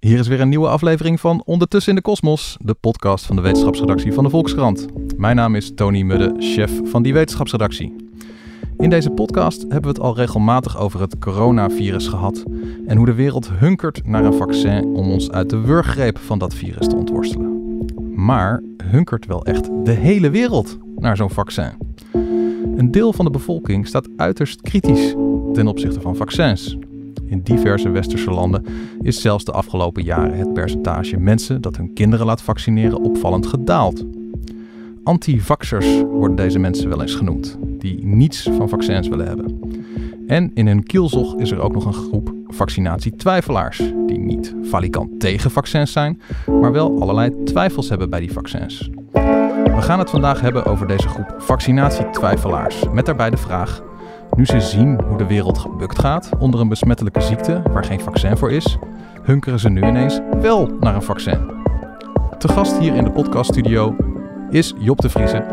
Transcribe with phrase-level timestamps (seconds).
[0.00, 3.42] Hier is weer een nieuwe aflevering van Ondertussen in de Kosmos, de podcast van de
[3.42, 4.86] wetenschapsredactie van de Volkskrant.
[5.16, 7.96] Mijn naam is Tony Mudde, chef van die wetenschapsredactie.
[8.76, 12.44] In deze podcast hebben we het al regelmatig over het coronavirus gehad
[12.86, 16.54] en hoe de wereld hunkert naar een vaccin om ons uit de wurggreep van dat
[16.54, 17.84] virus te ontworstelen.
[18.14, 21.72] Maar hunkert wel echt de hele wereld naar zo'n vaccin?
[22.76, 25.14] Een deel van de bevolking staat uiterst kritisch
[25.52, 26.76] ten opzichte van vaccins.
[27.28, 28.64] In diverse westerse landen
[29.00, 34.04] is zelfs de afgelopen jaren het percentage mensen dat hun kinderen laat vaccineren opvallend gedaald.
[35.02, 39.60] Anti-vaxxers worden deze mensen wel eens genoemd, die niets van vaccins willen hebben.
[40.26, 45.50] En in hun kielzog is er ook nog een groep vaccinatietwijfelaars, die niet valikant tegen
[45.50, 46.20] vaccins zijn,
[46.60, 48.90] maar wel allerlei twijfels hebben bij die vaccins.
[49.64, 53.82] We gaan het vandaag hebben over deze groep vaccinatietwijfelaars, met daarbij de vraag
[54.38, 58.36] nu ze zien hoe de wereld gebukt gaat onder een besmettelijke ziekte waar geen vaccin
[58.36, 58.78] voor is,
[59.22, 61.38] hunkeren ze nu ineens wel naar een vaccin.
[62.38, 63.96] Te gast hier in de podcaststudio
[64.50, 65.44] is Job de Vriese.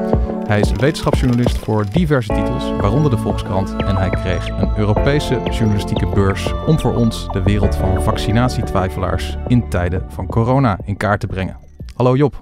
[0.48, 3.76] Hij is wetenschapsjournalist voor diverse titels, waaronder de Volkskrant.
[3.76, 9.70] En hij kreeg een Europese journalistieke beurs om voor ons de wereld van vaccinatietwijfelaars in
[9.70, 11.58] tijden van corona in kaart te brengen.
[11.96, 12.42] Hallo Job.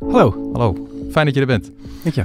[0.00, 0.50] Hallo.
[0.52, 1.70] Hallo, fijn dat je er bent.
[2.02, 2.24] Dank je.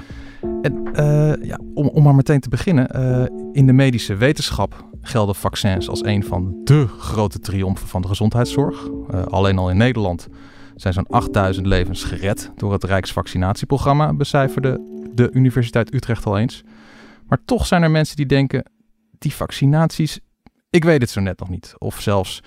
[0.62, 2.90] En uh, ja, om, om maar meteen te beginnen.
[2.96, 8.08] Uh, in de medische wetenschap gelden vaccins als een van de grote triomfen van de
[8.08, 8.88] gezondheidszorg.
[8.88, 10.28] Uh, alleen al in Nederland
[10.76, 14.82] zijn zo'n 8000 levens gered door het Rijksvaccinatieprogramma, becijferde
[15.14, 16.64] de Universiteit Utrecht al eens.
[17.28, 18.72] Maar toch zijn er mensen die denken:
[19.18, 20.20] die vaccinaties,
[20.70, 21.74] ik weet het zo net nog niet.
[21.78, 22.44] Of zelfs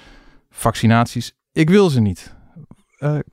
[0.50, 2.34] vaccinaties, ik wil ze niet.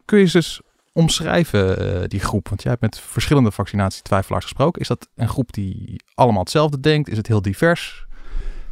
[0.05, 0.61] kun je ze dus
[0.95, 2.49] omschrijven, uh, die groep?
[2.49, 4.81] Want jij hebt met verschillende vaccinatietwijfelaars gesproken.
[4.81, 7.09] Is dat een groep die allemaal hetzelfde denkt?
[7.09, 8.05] Is het heel divers?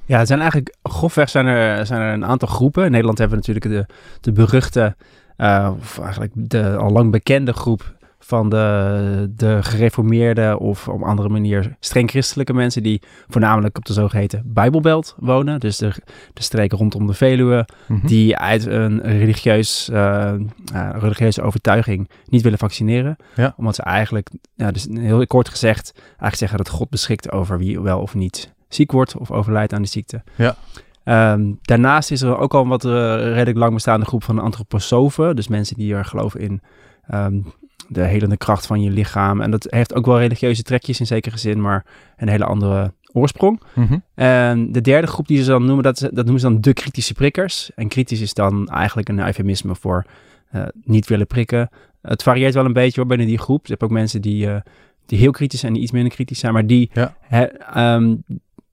[0.06, 2.86] Ja, het zijn eigenlijk grofweg zijn er, zijn er een aantal groepen.
[2.86, 4.96] In Nederland hebben we natuurlijk de, de beruchte,
[5.38, 7.94] uh, of eigenlijk de al lang bekende groep
[8.26, 13.94] van de, de gereformeerde of op andere manier streng christelijke mensen die voornamelijk op de
[13.94, 15.60] zogeheten Bijbelbelt wonen.
[15.60, 15.92] Dus de,
[16.34, 18.08] de streken rondom de Veluwe, mm-hmm.
[18.08, 20.34] die uit een religieus, uh,
[20.74, 23.16] uh, religieuze overtuiging niet willen vaccineren.
[23.36, 23.54] Ja.
[23.58, 27.82] Omdat ze eigenlijk, ja, dus heel kort gezegd, eigenlijk zeggen dat God beschikt over wie
[27.82, 30.24] wel of niet ziek wordt of overlijdt aan de ziekte.
[30.36, 30.56] Ja.
[31.06, 35.36] Um, daarnaast is er ook al een wat uh, redelijk lang bestaande groep van antroposofen.
[35.36, 36.62] Dus mensen die er geloven in
[37.14, 37.54] um,
[37.88, 39.42] de helende kracht van je lichaam.
[39.42, 41.86] En dat heeft ook wel religieuze trekjes in zekere zin, maar
[42.18, 43.62] een hele andere oorsprong.
[43.74, 44.04] Mm-hmm.
[44.16, 47.14] En de derde groep die ze dan noemen, dat, dat noemen ze dan de kritische
[47.14, 47.72] prikkers.
[47.76, 50.06] En kritisch is dan eigenlijk een eufemisme voor
[50.56, 51.70] uh, niet willen prikken.
[52.02, 53.66] Het varieert wel een beetje hoor, binnen die groep.
[53.66, 54.56] Je hebt ook mensen die, uh,
[55.06, 57.16] die heel kritisch zijn, die iets minder kritisch zijn, maar die ja.
[57.20, 57.48] he,
[57.96, 58.24] um,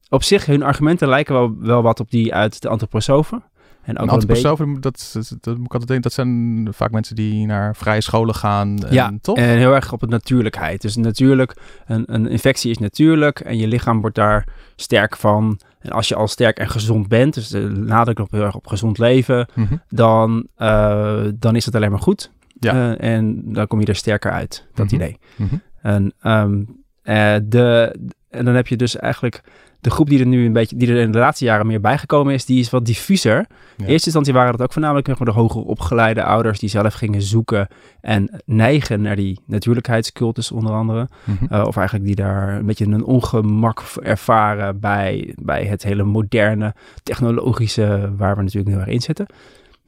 [0.09, 3.43] op zich, hun argumenten lijken wel, wel wat op die uit de antroposofen.
[3.91, 7.47] En ook antroposofen, dat, dat, dat, moet ik altijd denken, dat zijn vaak mensen die
[7.47, 8.85] naar vrije scholen gaan.
[8.85, 9.37] En, ja, toch?
[9.37, 10.83] en heel erg op het natuurlijkheid.
[10.83, 11.57] Dus natuurlijk,
[11.87, 14.47] een, een infectie is natuurlijk en je lichaam wordt daar
[14.77, 15.61] sterk van.
[15.79, 18.67] En als je al sterk en gezond bent, dus de nadruk op heel erg op
[18.67, 19.83] gezond leven, mm-hmm.
[19.89, 22.31] dan, uh, dan is het alleen maar goed.
[22.59, 22.75] Ja.
[22.75, 25.01] Uh, en dan kom je er sterker uit, dat mm-hmm.
[25.01, 25.19] idee.
[25.37, 25.63] Mm-hmm.
[25.83, 26.67] En, um,
[27.05, 27.97] uh, de,
[28.31, 29.43] en dan heb je dus eigenlijk
[29.81, 32.35] de groep die er nu een beetje, die er in de laatste jaren meer bijgekomen
[32.35, 33.37] is, die is wat diffuser.
[33.37, 33.45] Ja.
[33.77, 37.69] In eerste instantie waren dat ook voornamelijk de hoger opgeleide ouders die zelf gingen zoeken
[38.01, 41.09] en neigen naar die natuurlijkheidscultus onder andere.
[41.25, 41.49] Mm-hmm.
[41.53, 46.75] Uh, of eigenlijk die daar een beetje een ongemak ervaren bij, bij het hele moderne,
[47.03, 49.27] technologische, waar we natuurlijk heel erg in zitten.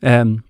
[0.00, 0.44] Um,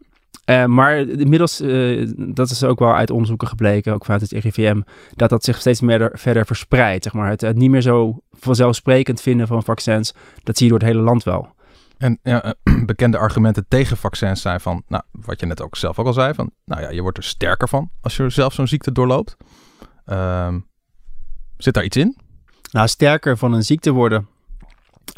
[0.51, 4.81] uh, maar inmiddels, uh, dat is ook wel uit onderzoeken gebleken, ook vanuit het RIVM,
[5.15, 7.05] dat dat zich steeds meer verder verspreidt.
[7.05, 7.29] Zeg maar.
[7.29, 11.03] het, het niet meer zo vanzelfsprekend vinden van vaccins, dat zie je door het hele
[11.03, 11.55] land wel.
[11.99, 15.99] En ja, uh, bekende argumenten tegen vaccins zijn van, nou, wat je net ook zelf
[15.99, 18.69] ook al zei, van, nou ja, je wordt er sterker van als je zelf zo'n
[18.69, 19.37] ziekte doorloopt.
[20.07, 20.55] Uh,
[21.57, 22.17] zit daar iets in?
[22.71, 24.29] Nou, sterker van een ziekte worden,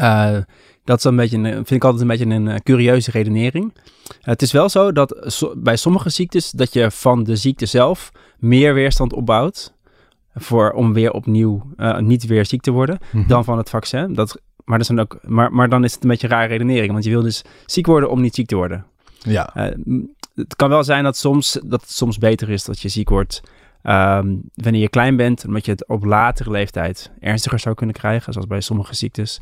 [0.01, 0.39] uh,
[0.85, 3.75] dat is een beetje, een, vind ik altijd een beetje een, een curieuze redenering.
[4.21, 8.13] Het is wel zo dat so, bij sommige ziektes dat je van de ziekte zelf
[8.39, 9.75] meer weerstand opbouwt
[10.35, 13.29] voor, om weer opnieuw uh, niet weer ziek te worden Mhm.
[13.29, 14.15] dan van het vaccin.
[14.15, 16.93] Dat, maar, dat dan ook, maar, maar dan is het een beetje een rare redenering,
[16.93, 18.85] want je wil dus ziek worden om niet ziek te worden.
[19.19, 19.75] Ja.
[19.87, 19.99] Uh,
[20.35, 23.41] het kan wel zijn dat, soms, dat het soms beter is dat je ziek wordt
[23.83, 28.33] um, wanneer je klein bent, omdat je het op latere leeftijd ernstiger zou kunnen krijgen,
[28.33, 29.39] zoals bij sommige ziektes.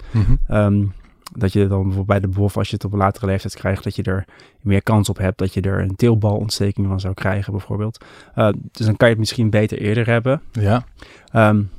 [0.50, 0.92] Um,
[1.32, 3.84] dat je dan bijvoorbeeld bij de BOF, als je het op een latere leeftijd krijgt,
[3.84, 4.24] dat je er
[4.60, 8.04] meer kans op hebt dat je er een teelbalontsteking van zou krijgen, bijvoorbeeld.
[8.36, 10.42] Uh, dus dan kan je het misschien beter eerder hebben.
[10.52, 10.84] Ja.
[11.34, 11.70] Um,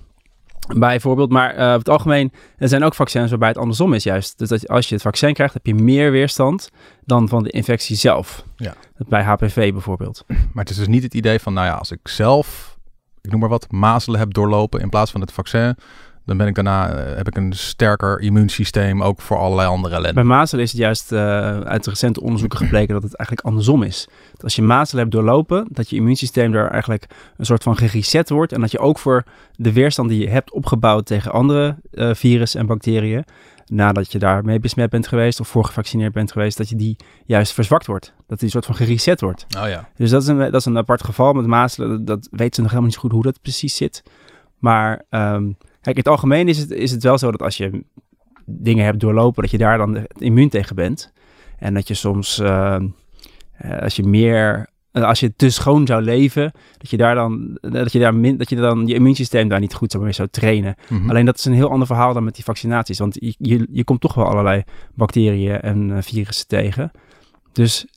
[0.68, 4.38] Bijvoorbeeld, maar uh, op het algemeen, er zijn ook vaccins waarbij het andersom is juist.
[4.38, 6.70] Dus dat als je het vaccin krijgt, heb je meer weerstand
[7.06, 8.46] dan van de infectie zelf.
[8.56, 8.74] Ja.
[8.98, 10.24] Bij HPV bijvoorbeeld.
[10.28, 12.78] Maar het is dus niet het idee van, nou ja, als ik zelf,
[13.22, 15.76] ik noem maar wat, mazelen heb doorlopen in plaats van het vaccin,
[16.26, 20.14] dan ben ik daarna, eh, heb ik een sterker immuunsysteem ook voor allerlei andere ellende.
[20.14, 21.20] Bij mazelen is het juist uh,
[21.60, 24.08] uit recente onderzoeken gebleken dat het eigenlijk andersom is.
[24.32, 27.06] Dat als je mazelen hebt doorlopen, dat je immuunsysteem daar eigenlijk
[27.38, 28.52] een soort van gereset wordt.
[28.52, 29.24] En dat je ook voor
[29.56, 33.26] de weerstand die je hebt opgebouwd tegen andere uh, virussen en bacteriën,
[33.66, 37.54] nadat je daarmee besmet bent geweest of voor gevaccineerd bent geweest, dat je die juist
[37.54, 38.14] verzwakt wordt.
[38.28, 39.46] Dat die soort van gereset wordt.
[39.58, 39.90] Oh ja.
[39.96, 41.90] Dus dat is een, dat is een apart geval met mazelen.
[41.90, 44.04] Dat, dat weten ze nog helemaal niet zo goed hoe dat precies zit.
[44.58, 47.84] Maar um, Kijk, in het algemeen is het, is het wel zo dat als je
[48.46, 51.14] dingen hebt doorlopen, dat je daar dan immuun tegen bent.
[51.58, 52.82] En dat je soms, uh,
[53.80, 58.00] als je meer, als je te schoon zou leven, dat je daar dan, dat je
[58.00, 60.76] daar min, dat je dan je immuunsysteem daar niet goed zou, mee zou trainen.
[60.90, 61.10] Mhm.
[61.10, 63.84] Alleen dat is een heel ander verhaal dan met die vaccinaties, want je, je, je
[63.84, 64.64] komt toch wel allerlei
[64.94, 66.92] bacteriën en virussen tegen.
[67.52, 67.88] Dus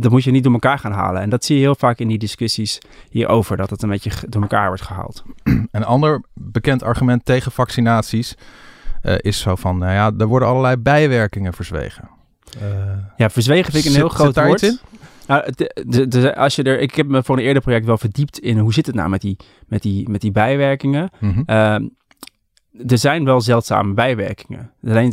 [0.00, 1.22] dat moet je niet door elkaar gaan halen.
[1.22, 2.78] En dat zie je heel vaak in die discussies
[3.10, 5.22] hierover, dat het een beetje door elkaar wordt gehaald.
[5.70, 8.34] Een ander bekend argument tegen vaccinaties
[9.02, 12.08] uh, is zo van, nou ja, er worden allerlei bijwerkingen verzwegen.
[12.62, 12.62] Uh,
[13.16, 14.62] ja, verzwegen vind ik een heel groot woord.
[14.62, 14.78] In?
[15.26, 17.98] Nou, de, de, de, als je er, ik heb me voor een eerder project wel
[17.98, 19.36] verdiept in hoe zit het nou met die,
[19.66, 21.10] met die, met die bijwerkingen.
[21.18, 21.42] Mm -hmm.
[21.46, 24.72] uh, er zijn wel zeldzame bijwerkingen.
[24.84, 25.12] Alleen,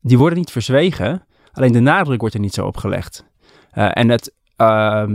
[0.00, 3.24] die worden niet verzwegen, alleen de nadruk wordt er niet zo op gelegd.
[3.78, 5.06] Uh, en, het, uh,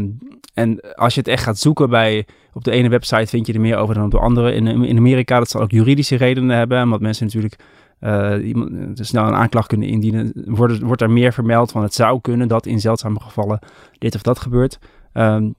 [0.53, 3.61] en als je het echt gaat zoeken bij, op de ene website vind je er
[3.61, 4.53] meer over dan op de andere.
[4.53, 7.55] In, in Amerika, dat zal ook juridische redenen hebben, omdat mensen natuurlijk
[8.01, 8.53] uh,
[8.93, 10.31] snel een aanklacht kunnen indienen.
[10.45, 13.59] Wordt, wordt er meer vermeld van het zou kunnen dat in zeldzame gevallen
[13.97, 14.79] dit of dat gebeurt.
[15.13, 15.55] Um,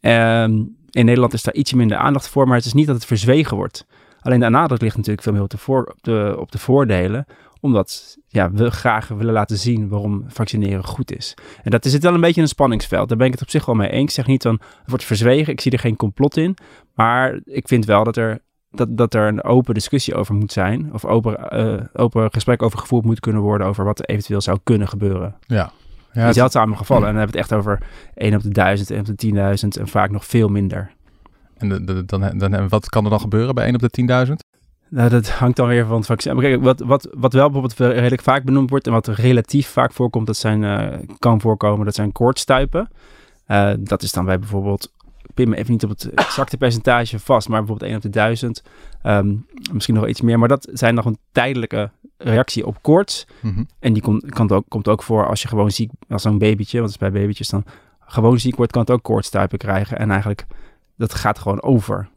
[0.00, 3.04] um, in Nederland is daar ietsje minder aandacht voor, maar het is niet dat het
[3.04, 3.86] verzwegen wordt.
[4.20, 7.26] Alleen de nadruk ligt natuurlijk veel meer op de, voor, op de, op de voordelen
[7.66, 11.34] omdat ja, we graag willen laten zien waarom vaccineren goed is.
[11.62, 13.08] En dat is het wel een beetje een spanningsveld.
[13.08, 14.02] Daar ben ik het op zich wel mee eens.
[14.02, 15.52] Ik zeg niet dan, het wordt verzwegen.
[15.52, 16.56] Ik zie er geen complot in.
[16.94, 18.38] Maar ik vind wel dat er,
[18.70, 20.92] dat, dat er een open discussie over moet zijn.
[20.92, 24.58] Of open, uh, open gesprek over gevoerd moet kunnen worden over wat er eventueel zou
[24.62, 25.36] kunnen gebeuren.
[25.46, 25.72] Ja.
[26.12, 27.08] Ja, in zeldzame gevallen.
[27.08, 29.32] En dan hebben we het echt over 1 op de 1000, 1 op de
[29.76, 30.94] 10.000 en vaak nog veel minder.
[31.56, 34.32] En de, de, dan, dan, wat kan er dan gebeuren bij 1 op de 10.000?
[34.88, 36.34] Nou, dat hangt dan weer van het vaccin.
[36.34, 39.92] Maar kijk, wat, wat, wat wel bijvoorbeeld redelijk vaak benoemd wordt en wat relatief vaak
[39.92, 42.88] voorkomt, dat zijn, uh, kan voorkomen, dat zijn koortstuipen.
[43.48, 44.92] Uh, dat is dan bij bijvoorbeeld,
[45.22, 48.10] ik pin me even niet op het exacte percentage vast, maar bijvoorbeeld 1 op de
[48.10, 48.62] 1000.
[49.02, 53.26] Um, misschien nog iets meer, maar dat zijn nog een tijdelijke reactie op koorts.
[53.40, 53.68] Mm -hmm.
[53.78, 56.78] En die komt, kan ook, komt ook voor als je gewoon ziek, als zo'n babytje,
[56.80, 57.64] want het is bij babytjes dan
[58.00, 59.98] gewoon ziek wordt, kan het ook koortstuipen krijgen.
[59.98, 60.46] En eigenlijk,
[60.96, 62.08] dat gaat gewoon over.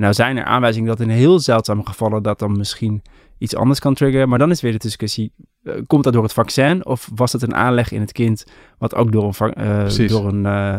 [0.00, 3.02] Nou zijn er aanwijzingen dat in heel zeldzame gevallen dat dan misschien
[3.38, 4.28] iets anders kan triggeren.
[4.28, 5.32] Maar dan is weer de discussie,
[5.62, 8.44] uh, komt dat door het vaccin of was het een aanleg in het kind
[8.78, 9.54] wat ook door een...
[9.58, 10.78] Uh, door een uh,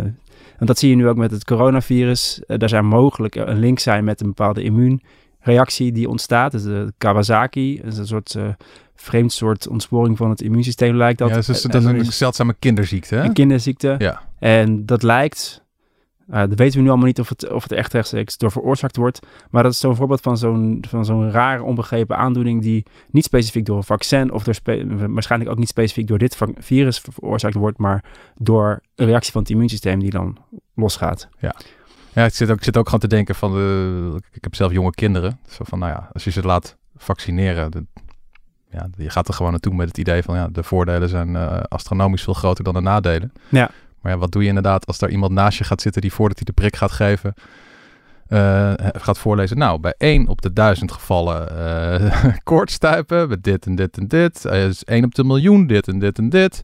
[0.57, 2.41] want dat zie je nu ook met het coronavirus.
[2.47, 6.51] daar zou mogelijk een link zijn met een bepaalde immuunreactie die ontstaat.
[6.51, 8.35] Dus de Kawasaki, is een soort
[8.95, 11.29] vreemd soort ontsporing van het immuunsysteem lijkt dat.
[11.29, 13.23] Ja, dus dat is een zeldzame kinderziekte hè?
[13.23, 13.95] Een kinderziekte.
[13.97, 14.21] Ja.
[14.39, 15.63] En dat lijkt...
[16.31, 18.95] Uh, dat weten we nu allemaal niet of het, of het echt rechtstreeks door veroorzaakt
[18.95, 19.19] wordt.
[19.49, 23.65] Maar dat is zo'n voorbeeld van zo'n, van zo'n rare onbegrepen aandoening die niet specifiek
[23.65, 24.55] door een vaccin of door
[25.09, 28.03] waarschijnlijk ook niet specifiek door dit virus veroorzaakt wordt, maar
[28.37, 30.37] door een reactie van het immuunsysteem die dan
[30.75, 31.29] losgaat.
[31.39, 31.55] Ja.
[32.13, 34.71] Ja, ik zit ook, ik zit ook gewoon te denken van, de, ik heb zelf
[34.71, 35.39] jonge kinderen.
[35.47, 37.85] Zo van, nou ja, als je ze laat vaccineren, de,
[38.69, 41.59] ja, je gaat er gewoon naartoe met het idee van, ja, de voordelen zijn uh,
[41.67, 43.33] astronomisch veel groter dan de nadelen.
[43.49, 43.69] Ja.
[44.01, 46.37] Maar ja, wat doe je inderdaad als daar iemand naast je gaat zitten die voordat
[46.37, 47.33] hij de prik gaat geven,
[48.29, 49.57] uh, gaat voorlezen.
[49.57, 54.45] Nou, bij 1 op de duizend gevallen uh, koortstuipen met dit en dit en dit.
[54.45, 56.61] Uh, is 1 op de miljoen dit en dit en dit.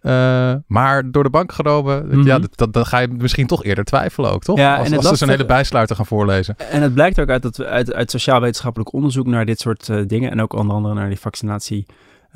[0.00, 2.26] Uh, maar door de bank genomen, mm -hmm.
[2.26, 4.58] ja, dat, dan ga je misschien toch eerder twijfelen ook, toch?
[4.58, 6.56] Ja, als en als ze zo'n hele bijsluiter gaan voorlezen.
[6.70, 10.42] En het blijkt ook uit, dat, uit, uit sociaal-wetenschappelijk onderzoek naar dit soort dingen en
[10.42, 11.86] ook onder andere naar die vaccinatie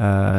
[0.01, 0.39] uh,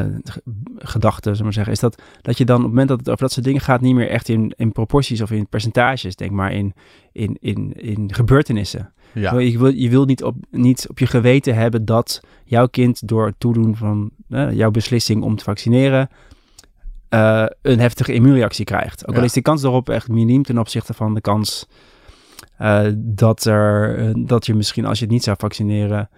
[0.78, 3.22] gedachte, zullen we zeggen, is dat, dat je dan op het moment dat het over
[3.22, 6.52] dat soort dingen gaat, niet meer echt in, in proporties of in percentages denk maar
[6.52, 6.74] in,
[7.12, 8.94] in, in, in gebeurtenissen.
[9.14, 9.40] Ja.
[9.40, 13.26] Je, wil, je wil niet op, niet op je geweten hebben dat jouw kind door
[13.26, 16.10] het toedoen van uh, jouw beslissing om te vaccineren
[17.10, 19.08] uh, een heftige immuunreactie krijgt.
[19.08, 19.20] Ook ja.
[19.20, 21.68] al is de kans daarop echt miniem ten opzichte van de kans
[22.62, 26.10] uh, dat, er, dat je misschien als je het niet zou vaccineren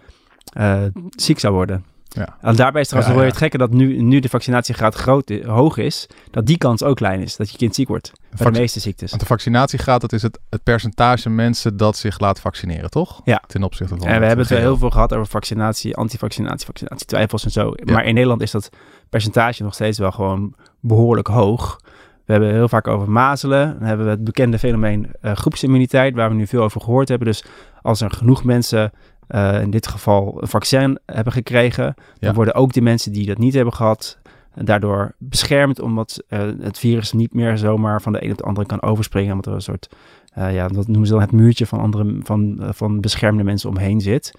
[1.10, 1.86] ziek zou worden.
[2.14, 2.38] Ja.
[2.42, 5.78] En daarbij is trouwens Ja, weer het gekke dat nu, nu de vaccinatiegraad groot, hoog
[5.78, 7.36] is, dat die kans ook klein is.
[7.36, 8.12] Dat je kind ziek wordt.
[8.38, 9.10] Bij de meeste ziektes.
[9.10, 13.22] Want de vaccinatiegraad, dat is het, het percentage mensen dat zich laat vaccineren, toch?
[13.24, 13.42] Ja.
[13.48, 17.44] Ten opzichte van En we hebben het heel veel gehad over vaccinatie, antivaccinatie, vaccinatie, twijfels
[17.44, 17.74] en zo.
[17.84, 18.70] Maar in Nederland is dat
[19.10, 21.80] percentage nog steeds wel gewoon behoorlijk hoog.
[22.26, 23.76] We hebben heel vaak over mazelen.
[23.80, 27.28] Dan hebben we het bekende fenomeen eh, groepsimmuniteit, waar we nu veel over gehoord hebben.
[27.28, 27.46] Dus
[27.82, 28.92] als er genoeg mensen,
[29.28, 31.94] eh, in dit geval een vaccin hebben gekregen, Ja.
[32.20, 34.18] dan worden ook de mensen die dat niet hebben gehad,
[34.54, 38.44] eh, daardoor beschermd, omdat eh, het virus niet meer zomaar van de een op de
[38.44, 39.90] andere kan overspringen, omdat er een soort,
[40.36, 44.32] ja, dat noemen ze dan het muurtje van, andere, van, van beschermde mensen omheen zit.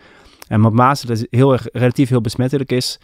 [0.48, 2.98] En omdat mazelen dus heel erg, relatief heel besmettelijk is,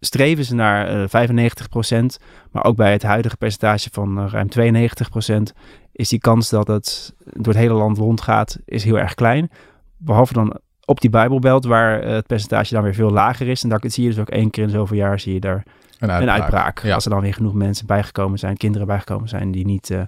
[0.00, 2.18] streven ze naar eh 95%.
[2.52, 5.52] Maar ook bij het huidige percentage van ruim 92%
[5.92, 9.50] is die kans dat het door het hele land rondgaat, is heel erg klein.
[9.96, 13.62] Behalve dan op die Bijbelbelt, waar eh, het percentage dan weer veel lager is.
[13.62, 15.62] En daar zie je dus ook één keer in zoveel jaar zie je daar
[15.98, 16.82] Een een uitbraak.
[16.82, 16.94] Ja.
[16.94, 20.00] Als er dan weer genoeg mensen bijgekomen zijn, kinderen bijgekomen zijn die niet eh,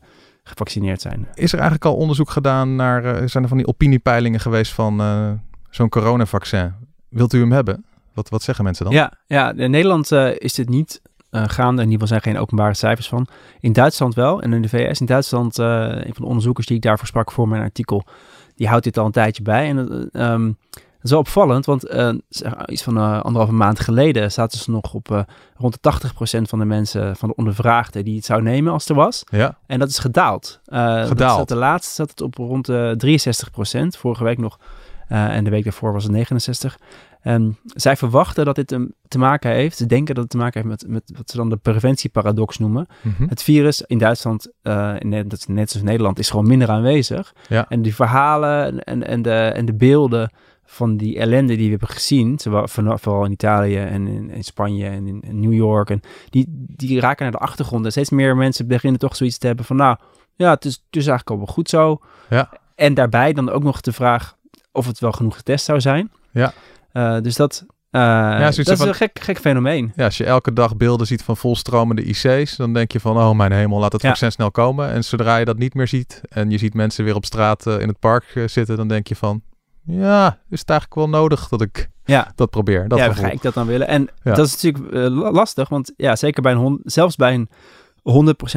[0.43, 1.29] gevaccineerd zijn.
[1.35, 5.03] Is er eigenlijk al onderzoek gedaan naar, eh, zijn er van die opiniepeilingen geweest van
[5.71, 6.73] zo'n coronavaccin?
[7.09, 7.85] Wilt u hem hebben?
[8.15, 8.95] Wat, wat zeggen mensen dan?
[8.95, 11.83] Ja, ja, in Nederland is dit niet gaande.
[11.83, 13.27] In ieder geval zijn er geen openbare cijfers van.
[13.61, 14.43] In Duitsland wel.
[14.43, 15.01] En in de VS.
[15.01, 18.05] In Duitsland, een van de onderzoekers die ik daarvoor sprak voor mijn artikel,
[18.61, 19.69] die houdt dit al een tijdje bij.
[19.69, 22.13] En eh, ehm, dat is wel opvallend, want eh,
[22.67, 25.27] iets van eh, anderhalve maand geleden zaten ze nog op
[25.57, 25.93] rond de
[26.39, 29.25] 80% van de mensen, van de ondervraagden, die het zou nemen als er was.
[29.31, 29.59] Ja?
[29.67, 30.61] En dat is gedaald.
[30.65, 31.39] Dat Gedaald.
[31.39, 32.97] zat de laatste zat het op rond de
[33.95, 34.59] 63% Vorige week nog.
[35.09, 36.79] en de week daarvoor was het 69.
[37.21, 39.77] En zij verwachten dat dit een, te maken heeft.
[39.77, 42.87] Ze denken dat het te maken heeft met, met wat ze dan de preventieparadox noemen.
[43.03, 43.29] Mhm.
[43.29, 47.35] Het virus in Duitsland, eh, in, net- net zoals Nederland, is gewoon minder aanwezig.
[47.49, 47.69] Ja.
[47.69, 50.33] En die verhalen en, en, de, en de beelden
[50.65, 52.39] van die ellende die we hebben gezien,
[52.75, 56.45] vooral in Italië en in, in Spanje en in, in New York, en die,
[56.77, 57.85] die raken naar de achtergrond.
[57.85, 59.97] En steeds meer mensen beginnen toch zoiets te hebben van, nou,
[60.35, 62.01] ja, het is, het is eigenlijk al wel goed zo.
[62.29, 62.51] Ja.
[62.75, 64.37] En daarbij dan ook nog de vraag
[64.73, 66.11] of het wel genoeg getest zou zijn.
[66.31, 66.53] Ja.
[66.93, 69.93] Eh, dus dat, eh, dat is van- een gek, gek fenomeen.
[69.97, 73.31] Ja, als je elke dag beelden ziet van volstromende IC's, dan denk je van, oh
[73.37, 74.09] mijn hemel, laat het Ja.
[74.09, 74.91] vaccin snel komen.
[74.91, 77.81] En zodra je dat niet meer ziet en je ziet mensen weer op straat eh,
[77.81, 79.43] in het park zitten, dan denk je van,
[79.85, 82.33] ja, is het eigenlijk wel nodig dat ik Ja.
[82.35, 82.89] dat probeer.
[82.89, 83.25] Dat ja, gevoel.
[83.25, 83.89] ga ik dat dan willen?
[83.89, 84.35] En Ja.
[84.35, 87.49] dat is natuurlijk la- lastig, want ja, zeker bij een hond, zelfs bij een
[88.03, 88.03] 100%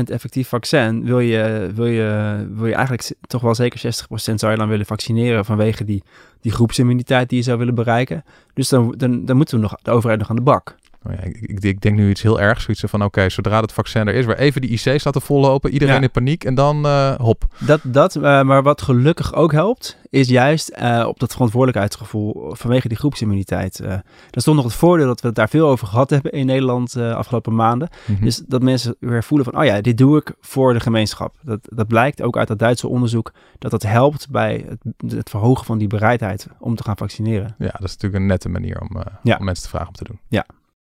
[0.03, 4.57] effectief vaccin wil je, wil je, wil je eigenlijk toch wel zeker 60% zou je
[4.57, 6.03] dan willen vaccineren vanwege die,
[6.41, 8.23] die groepsimmuniteit die je zou willen bereiken.
[8.53, 10.75] Dus dan, dan, dan moeten we nog de overheid nog aan de bak.
[11.05, 13.72] Oh ja, ik, ik, ik denk nu iets heel ergs, zoiets van, oké, zodra het
[13.72, 16.01] vaccin er is, weer even die IC's laten vollopen, iedereen Ja.
[16.01, 17.45] in paniek en dan eh, hop.
[17.60, 22.88] Dat, dat, eh, maar wat gelukkig ook helpt, is juist eh, op dat verantwoordelijkheidsgevoel vanwege
[22.88, 23.77] die groepsimmuniteit.
[23.77, 26.45] Dat is toch nog het voordeel dat we het daar veel over gehad hebben in
[26.45, 27.89] Nederland de afgelopen maanden.
[28.05, 28.24] Mhm.
[28.24, 31.36] Dus dat mensen weer voelen van, oh ja, dit doe ik voor de gemeenschap.
[31.41, 35.65] Dat, dat blijkt ook uit dat Duitse onderzoek, dat dat helpt bij het, het verhogen
[35.65, 37.55] van die bereidheid om te gaan vaccineren.
[37.57, 39.38] Ja, dat is natuurlijk een nette manier om, Ja.
[39.39, 40.19] om mensen te vragen om te doen.
[40.27, 40.45] Ja.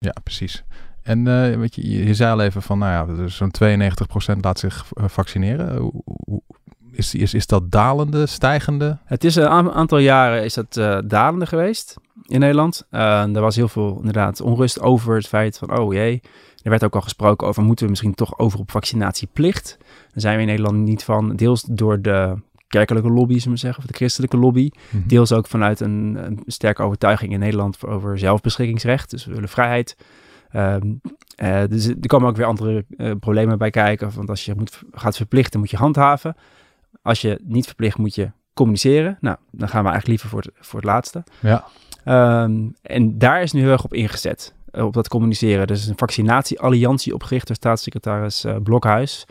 [0.03, 0.63] Ja, precies.
[1.01, 3.51] En eh, weet je, je, zei al even van, nou ja, zo'n
[4.36, 5.91] 92% laat zich eh, vaccineren.
[6.91, 8.98] Is, is, is dat dalende, stijgende?
[9.05, 11.95] Het is een a- aantal jaren is dat eh, dalende geweest
[12.25, 12.86] in Nederland.
[12.89, 16.22] Eh, er was heel veel inderdaad onrust over het feit van, oh jee,
[16.62, 19.77] er werd ook al gesproken over, moeten we misschien toch over op vaccinatieplicht?
[19.79, 22.36] Daar zijn we in Nederland niet van, deels door de
[22.77, 24.69] kerkelijke lobby, zullen we zeggen, of de christelijke lobby.
[24.89, 25.07] Mhm.
[25.07, 29.09] Deels ook vanuit een, een sterke overtuiging in Nederland voor- over zelfbeschikkingsrecht.
[29.09, 29.97] Dus we willen vrijheid.
[30.49, 30.93] Ehm,
[31.35, 34.11] eh, dus er komen ook weer andere eh, problemen bij kijken.
[34.15, 36.35] Want als je moet, gaat verplichten, moet je handhaven.
[37.01, 39.17] Als je niet verplicht, moet je communiceren.
[39.21, 41.23] Nou, dan gaan we eigenlijk liever voor het, voor het laatste.
[41.39, 41.65] Ja.
[42.03, 44.53] Ehm, en daar is nu heel erg op ingezet.
[44.71, 45.67] eh, op dat communiceren.
[45.67, 49.25] Dus een vaccinatiealliantie opgericht door staatssecretaris Blokhuis.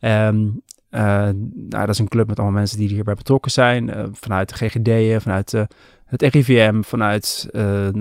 [0.00, 0.46] Ehm,
[0.90, 3.90] eh, nou, dat is een club met allemaal mensen die hierbij betrokken zijn.
[3.90, 5.62] eh, vanuit de GGD'en, vanuit eh,
[6.04, 7.48] het RIVM, vanuit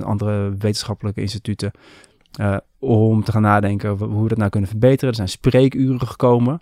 [0.04, 1.72] andere wetenschappelijke instituten.
[2.80, 5.10] om te gaan nadenken hoe we dat nou kunnen verbeteren.
[5.10, 6.60] Er zijn spreekuren gekomen.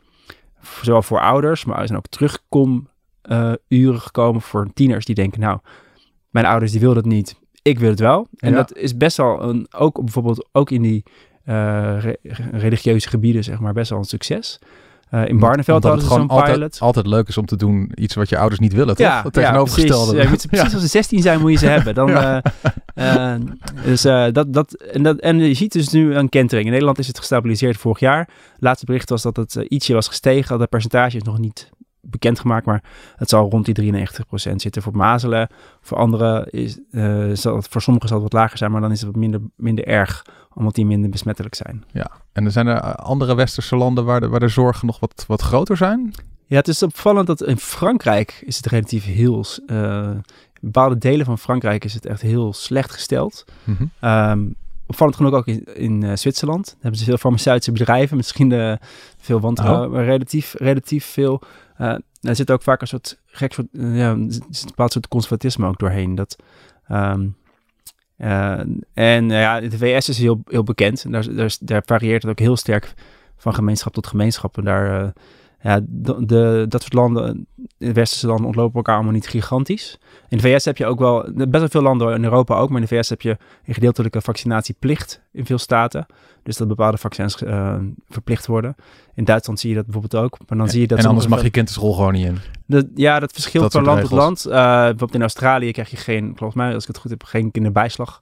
[0.82, 5.39] Zowel voor ouders, maar er zijn ook terugkomuren gekomen voor tieners die denken...
[5.39, 5.60] nou,
[6.29, 8.27] mijn ouders die wilden het niet, ik wil het wel.
[8.38, 8.55] En Ja.
[8.55, 11.03] dat is best wel een, ook bijvoorbeeld ook in die
[11.44, 12.17] re-
[12.51, 14.60] religieuze gebieden, zeg maar, best wel een succes.
[15.16, 16.78] Eh, in Barneveld hadden het ze zo'n altijd, pilot.
[16.80, 19.08] altijd leuk is om te doen iets wat je ouders niet willen, toch?
[19.08, 20.16] Ja, tegenovergestelde.
[20.16, 20.44] Ja, precies.
[20.44, 21.94] Ja, precies als ze 16 zijn, moet je ze hebben.
[21.94, 22.42] Dan, Ja.
[22.96, 23.42] eh, eh,
[23.86, 26.66] dus, dat, dat, en, dat, en je ziet dus nu een kentering.
[26.66, 28.30] In Nederland is het gestabiliseerd vorig jaar.
[28.58, 30.60] Laatste bericht was dat het ietsje was gestegen.
[30.60, 31.70] Dat percentage is nog niet
[32.06, 32.84] bekendgemaakt, maar
[33.16, 35.48] het zal rond die 93% zitten voor mazelen.
[35.82, 38.92] Voor anderen is, uh, zal het, voor sommigen zal het wat lager zijn, maar dan
[38.92, 41.84] is het wat minder, minder erg, omdat die minder besmettelijk zijn.
[41.92, 45.26] Ja, en er zijn er andere westerse landen waar de, waar de zorgen nog wat,
[45.28, 46.14] wat groter zijn?
[46.48, 49.46] Ja, het is opvallend dat in Frankrijk is het relatief heel...
[49.68, 50.10] Uh,
[50.62, 53.46] in bepaalde delen van Frankrijk is het echt heel slecht gesteld.
[53.64, 54.56] Mm -hmm.
[54.88, 56.65] Opvallend genoeg ook in, in uh, Zwitserland.
[56.65, 58.80] Daar hebben ze veel farmaceutische bedrijven, misschien de,
[59.18, 59.94] veel wantrouwen, oh.
[59.94, 61.42] maar relatief, relatief veel.
[61.82, 65.80] Uh, er zit ook vaak een soort gek soort, ja, een bepaald soort conservatisme ook
[65.80, 66.15] doorheen.
[66.15, 66.36] Dat,
[66.89, 67.36] um,
[68.94, 71.04] en ja, de VS is heel, heel bekend.
[71.04, 72.94] En daar, daar, daar varieert het ook heel sterk
[73.38, 74.58] van gemeenschap tot gemeenschap.
[74.58, 75.13] En daar
[75.66, 79.98] ja, de, de, dat soort landen, de westerse landen, ontlopen elkaar allemaal niet gigantisch.
[80.30, 82.82] In de VS heb je ook wel, best wel veel landen in Europa ook, maar
[82.82, 86.06] in de VS heb je een gedeeltelijke vaccinatieplicht in veel staten.
[86.44, 87.76] Dus dat bepaalde vaccins uh,
[88.10, 88.76] verplicht worden.
[89.14, 90.38] In Duitsland zie je dat bijvoorbeeld ook.
[90.48, 92.38] Maar dan zie je dat en anders mag je kind de school gewoon niet in.
[92.66, 94.48] De, ja, dat verschilt dat van land tot land.
[94.48, 97.52] Uh, bijvoorbeeld in Australië krijg je geen, volgens mij, als ik het goed heb, geen
[97.52, 98.22] kinderbijslag.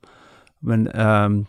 [0.58, 1.48] Men, um,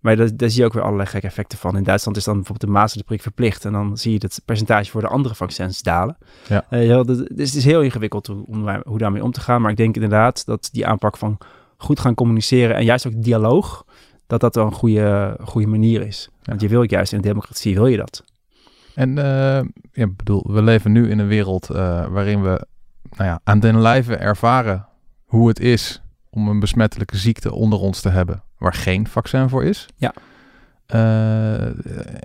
[0.00, 1.76] maar daar, daar, zie je ook weer allerlei gekke effecten van.
[1.76, 3.64] In Duitsland is dan bijvoorbeeld de mazelenprik verplicht.
[3.64, 6.16] En dan zie je dat het percentage voor de andere vaccins dalen.
[6.48, 6.64] Ja.
[6.70, 9.62] Uh, ja, dus het is heel ingewikkeld hoe, hoe daarmee om te gaan.
[9.62, 11.38] Maar ik denk inderdaad dat die aanpak van
[11.76, 13.84] goed gaan communiceren en juist ook dialoog,
[14.26, 16.28] dat dat wel een goede, goede manier is.
[16.32, 16.38] Ja.
[16.42, 18.24] Want je wil juist in een democratie, wil je dat.
[18.94, 19.60] En uh,
[19.92, 22.66] ja, bedoel, we leven nu in een wereld uh, waarin we
[23.16, 24.86] nou ja, aan den lijve ervaren
[25.24, 29.64] hoe het is om een besmettelijke ziekte onder ons te hebben waar geen vaccin voor
[29.64, 29.86] is.
[29.96, 30.14] Ja.
[30.94, 31.70] Uh,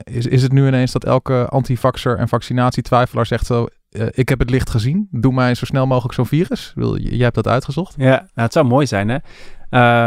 [0.03, 3.67] is, is het nu ineens dat elke antivaxer en vaccinatietwijfelaar zegt zo...
[3.91, 6.71] Uh, ik heb het licht gezien, doe mij zo snel mogelijk zo'n virus.
[6.75, 7.93] Wil, jij hebt dat uitgezocht?
[7.97, 9.15] Ja, nou, het zou mooi zijn hè.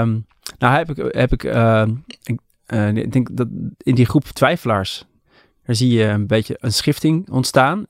[0.00, 0.26] Um,
[0.58, 1.86] nou heb ik, heb ik, uh,
[2.22, 5.06] ik uh, denk dat in die groep twijfelaars...
[5.64, 7.84] daar zie je een beetje een schifting ontstaan.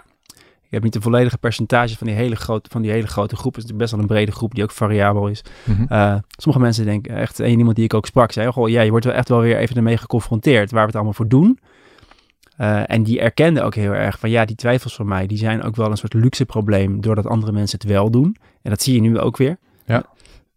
[0.69, 3.55] Ik heb niet de volledige percentage van die hele grote, van die hele grote groep.
[3.55, 5.43] Het is best wel een brede groep die ook variabel is.
[5.65, 6.23] Mm -hmm.
[6.31, 9.05] sommige mensen denken echt, en iemand die ik ook sprak, zei: Goh, ja, je wordt
[9.05, 11.59] wel echt wel weer even ermee geconfronteerd waar we het allemaal voor doen.
[12.61, 15.63] Uh, en die erkenden ook heel erg van ja, die twijfels van mij, die zijn
[15.63, 18.37] ook wel een soort luxe probleem doordat andere mensen het wel doen.
[18.63, 19.59] En dat zie je nu ook weer.
[19.85, 20.05] Ja.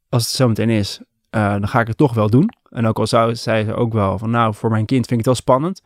[0.09, 0.99] Als het zo meteen is,
[1.31, 2.49] uh, dan ga ik het toch wel doen.
[2.69, 5.25] En ook al zou, zei ze ook wel van nou, voor mijn kind vind ik
[5.25, 5.81] het wel spannend.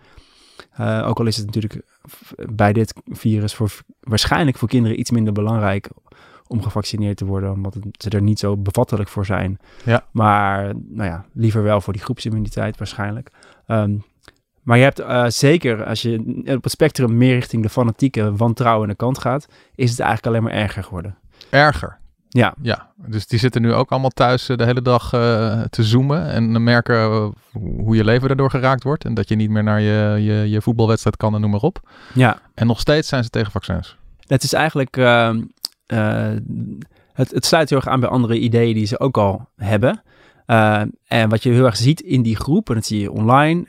[0.79, 1.81] Uh, ook al is het natuurlijk
[2.35, 5.89] bij dit virus voor, waarschijnlijk voor kinderen iets minder belangrijk
[6.47, 9.59] om gevaccineerd te worden, omdat ze er niet zo bevattelijk voor zijn.
[9.83, 10.05] Ja.
[10.11, 13.31] Maar nou ja, liever wel voor die groepsimmuniteit waarschijnlijk.
[13.67, 14.03] Um,
[14.61, 18.95] maar je hebt uh, zeker, als je op het spectrum meer richting de fanatieke wantrouwende
[18.95, 21.17] kant gaat, is het eigenlijk alleen maar erger geworden.
[21.49, 21.97] Erger?
[22.29, 22.53] Ja.
[22.61, 26.29] ja, dus die zitten nu ook allemaal thuis uh, de hele dag uh, te zoomen
[26.29, 27.27] en merken uh,
[27.83, 29.05] hoe je leven daardoor geraakt wordt.
[29.05, 31.89] En dat je niet meer naar je, je, je voetbalwedstrijd kan en noem maar op.
[32.13, 32.39] Ja.
[32.53, 33.97] En nog steeds zijn ze tegen vaccins.
[34.27, 35.41] Het is eigenlijk, ehm,
[37.13, 40.01] het, het sluit heel erg aan bij andere ideeën die ze ook al hebben.
[41.07, 43.65] en wat je heel erg ziet in die groep, en dat zie je online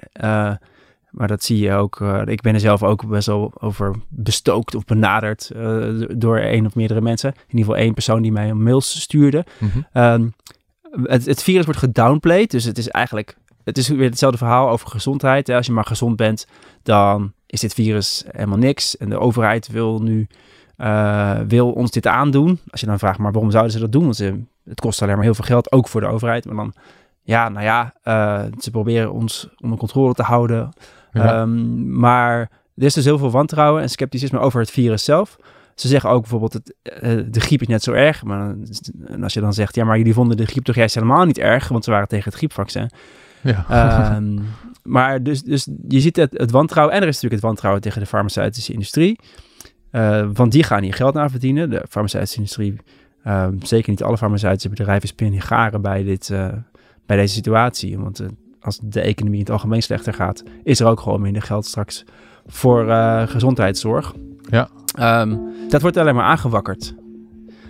[1.17, 2.01] maar dat zie je ook.
[2.01, 6.67] Uh, ik ben er zelf ook best wel over bestookt of benaderd uh, door één
[6.67, 7.31] of meerdere mensen.
[7.31, 9.45] In ieder geval één persoon die mij een mails stuurde.
[9.59, 10.03] Mm -hmm.
[10.03, 10.35] um,
[11.03, 12.51] het, het, virus wordt gedownplayed.
[12.51, 13.37] Dus het is eigenlijk.
[13.65, 15.47] Het is weer hetzelfde verhaal over gezondheid.
[15.47, 15.57] Hè.
[15.57, 16.47] Als je maar gezond bent,
[16.83, 18.97] dan is dit virus helemaal niks.
[18.97, 20.27] En de overheid wil nu.
[20.79, 22.59] Uh, wil ons dit aandoen.
[22.71, 24.03] Als je dan vraagt, maar waarom zouden ze dat doen?
[24.03, 26.45] Want ze, het kost alleen maar heel veel geld, ook voor de overheid.
[26.45, 26.75] Maar dan,
[27.23, 27.95] ja, nou ja,
[28.59, 30.71] ze proberen ons onder controle te houden.
[31.17, 31.41] Ja.
[31.41, 32.41] Um, maar
[32.75, 35.37] er is dus heel veel wantrouwen en scepticisme over het virus zelf.
[35.75, 38.25] Ze zeggen ook bijvoorbeeld, het, uh, de griep is net zo erg.
[38.25, 38.55] Maar
[39.07, 41.39] en als je dan zegt, ja, maar jullie vonden de griep toch juist helemaal niet
[41.39, 42.91] erg, want ze waren tegen het griepvaccin.
[43.43, 44.17] Ja.
[44.17, 44.43] Um,
[44.83, 48.01] maar dus, dus je ziet het, het wantrouwen, en er is natuurlijk het wantrouwen tegen
[48.01, 49.19] de farmaceutische industrie.
[49.93, 51.71] Uh, want die gaan hier geld naar verdienen.
[51.71, 52.77] De farmaceutische industrie,
[53.27, 56.49] uh, zeker niet alle farmaceutische bedrijven, spinnen garen bij, dit, uh,
[57.07, 57.99] bij deze situatie.
[57.99, 58.23] Want
[58.67, 62.05] als de economie in het algemeen slechter gaat, is er ook gewoon minder geld straks
[62.47, 64.15] voor uh, gezondheidszorg.
[64.49, 64.69] Ja.
[65.21, 66.95] Um, dat wordt alleen maar aangewakkerd.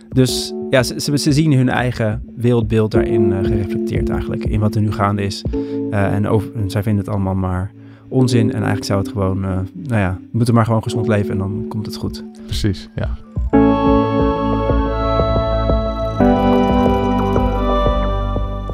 [0.09, 4.81] Dus ja, ze, ze zien hun eigen wereldbeeld daarin uh, gereflecteerd eigenlijk, in wat er
[4.81, 5.45] nu gaande is.
[5.91, 7.71] Uh, en, over, en zij vinden het allemaal maar
[8.09, 8.47] onzin.
[8.47, 11.65] En eigenlijk zou het gewoon, nou ja, we moeten maar gewoon gezond leven en dan
[11.69, 12.25] komt het goed.
[12.47, 13.17] Precies, ja.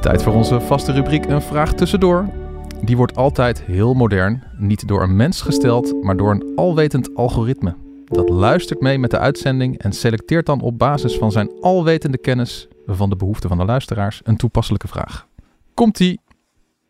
[0.02, 2.28] Tijd voor onze vaste rubriek Een Vraag Tussendoor.
[2.80, 7.76] Die wordt altijd heel modern, niet door een mens gesteld, maar door een alwetend algoritme.
[8.04, 12.68] Dat luistert mee met de uitzending en selecteert dan op basis van zijn alwetende kennis
[12.86, 15.26] van de behoeften van de luisteraars een toepasselijke vraag.
[15.74, 16.20] Komt-ie!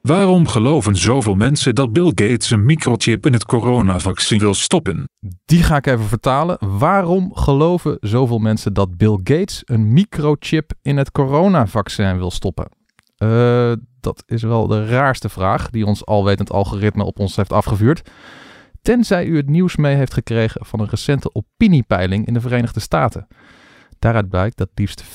[0.00, 5.04] Waarom geloven zoveel mensen dat Bill Gates een microchip in het coronavaccin wil stoppen?
[5.44, 6.56] Die ga ik even vertalen.
[6.78, 12.80] Waarom geloven zoveel mensen dat Bill Gates een microchip in het coronavaccin wil stoppen?
[13.22, 18.10] Uh, dat is wel de raarste vraag die ons alwetend algoritme op ons heeft afgevuurd.
[18.82, 23.26] Tenzij u het nieuws mee heeft gekregen van een recente opiniepeiling in de Verenigde Staten.
[23.98, 25.06] Daaruit blijkt dat liefst 40%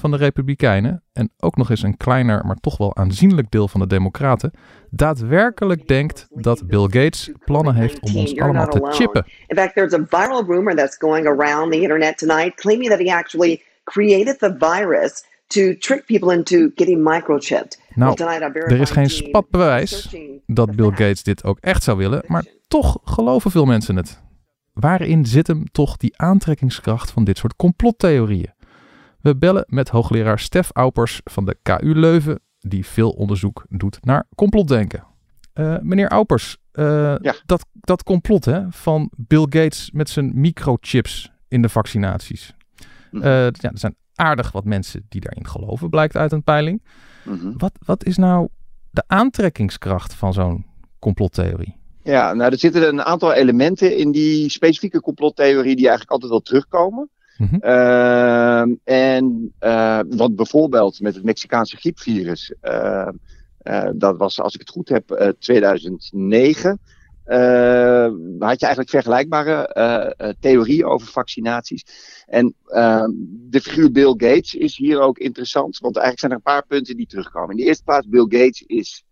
[0.00, 3.80] van de Republikeinen en ook nog eens een kleiner, maar toch wel aanzienlijk deel van
[3.80, 4.50] de Democraten
[4.88, 9.24] daadwerkelijk denkt dat Bill Gates plannen heeft om ons allemaal te chippen.
[9.46, 13.12] In fact, there's a viral rumor that's going around the internet tonight claiming that he
[13.14, 17.80] actually created the virus to trick people into getting microchipped.
[17.94, 22.98] Nou, er is geen spatbewijs dat Bill Gates dit ook echt zou willen, maar toch
[23.04, 24.20] geloven veel mensen het.
[24.72, 28.54] Waarin zit hem toch die aantrekkingskracht van dit soort complottheorieën?
[29.20, 34.26] We bellen met hoogleraar Stef Aupers van de KU Leuven, die veel onderzoek doet naar
[34.34, 35.04] complotdenken.
[35.54, 36.84] Uh, meneer Aupers, uh,
[37.20, 37.34] ja.
[37.46, 42.54] dat, dat complot hè, van Bill Gates met zijn microchips in de vaccinaties.
[43.10, 46.82] Uh, ja, er zijn aardig wat mensen die daarin geloven, blijkt uit een peiling.
[47.22, 48.48] Mm wat, wat is nou
[48.90, 50.66] de aantrekkingskracht van zo'n
[50.98, 51.76] complottheorie?
[52.02, 56.40] Ja, nou er zitten een aantal elementen in die specifieke complottheorie die eigenlijk altijd wel
[56.40, 57.10] terugkomen.
[57.36, 58.78] Mm -hmm.
[58.84, 63.08] en uh, wat bijvoorbeeld met het Mexicaanse griepvirus, uh,
[63.94, 66.80] dat was als ik het goed heb 2009.
[68.38, 71.84] Had je eigenlijk vergelijkbare theorieën over vaccinaties.
[72.26, 72.54] En
[73.50, 76.96] de figuur Bill Gates is hier ook interessant, want eigenlijk zijn er een paar punten
[76.96, 77.50] die terugkomen.
[77.50, 79.04] In de eerste plaats, Bill Gates is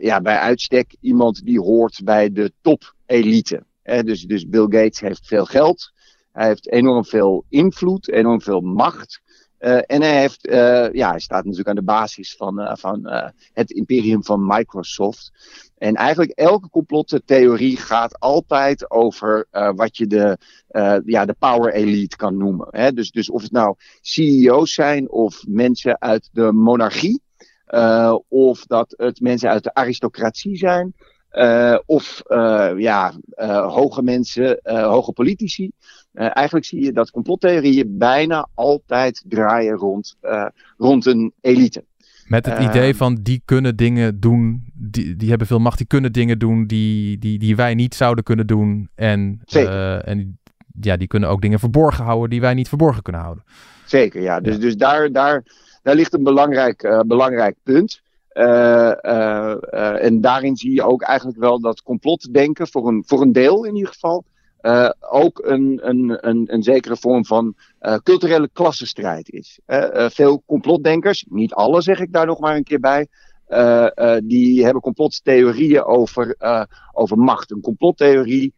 [0.00, 3.64] ja, bij uitstek iemand die hoort bij de top-elite.
[3.82, 5.92] Dus, dus Bill Gates heeft veel geld,
[6.32, 9.20] hij heeft enorm veel invloed, enorm veel macht.
[9.60, 13.08] Uh, en hij, heeft, uh, ja, hij staat natuurlijk aan de basis van, uh, van
[13.52, 15.32] het imperium van Microsoft.
[15.78, 20.38] En eigenlijk elke complottheorie gaat altijd over wat je de,
[21.04, 22.68] ja, de power elite kan noemen.
[22.70, 22.92] Hè?
[22.92, 27.22] Dus, dus of het nou CEO's zijn of mensen uit de monarchie.
[28.28, 30.94] Of dat het mensen uit de aristocratie zijn.
[31.32, 33.12] Uh, of uh, ja,
[33.68, 35.70] hoge mensen, hoge politici.
[36.12, 40.16] eigenlijk zie je dat complottheorieën bijna altijd draaien rond,
[40.76, 41.84] rond een elite.
[42.26, 46.12] Met het idee van die kunnen dingen doen, die, die hebben veel macht, die kunnen
[46.12, 48.88] dingen doen die, die, die wij niet zouden kunnen doen.
[48.94, 49.40] En,
[50.04, 50.38] en
[50.80, 53.44] ja, die kunnen ook dingen verborgen houden die wij niet verborgen kunnen houden.
[53.84, 54.40] Zeker, ja.
[54.40, 54.60] Dus, ja.
[54.60, 55.42] dus daar, daar,
[55.82, 58.02] daar ligt een belangrijk, belangrijk punt.
[58.32, 63.32] Uh, uh, en daarin zie je ook eigenlijk wel dat complotdenken, voor een, voor een
[63.32, 64.24] deel in ieder geval,
[65.00, 67.54] ook een, een, een, een zekere vorm van
[68.02, 69.60] culturele klassenstrijd is.
[70.12, 73.06] veel complotdenkers, niet alle zeg ik daar nog maar een keer bij,
[74.24, 76.36] die hebben complottheorieën over,
[76.92, 77.50] over macht.
[77.50, 78.54] Een complottheorie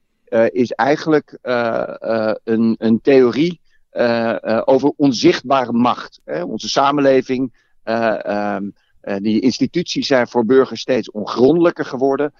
[0.49, 3.61] is eigenlijk een, een theorie
[4.65, 6.21] over onzichtbare macht.
[6.47, 7.53] Onze samenleving,
[9.03, 12.33] uh, um, die instituties zijn voor burgers steeds ongrondelijker geworden.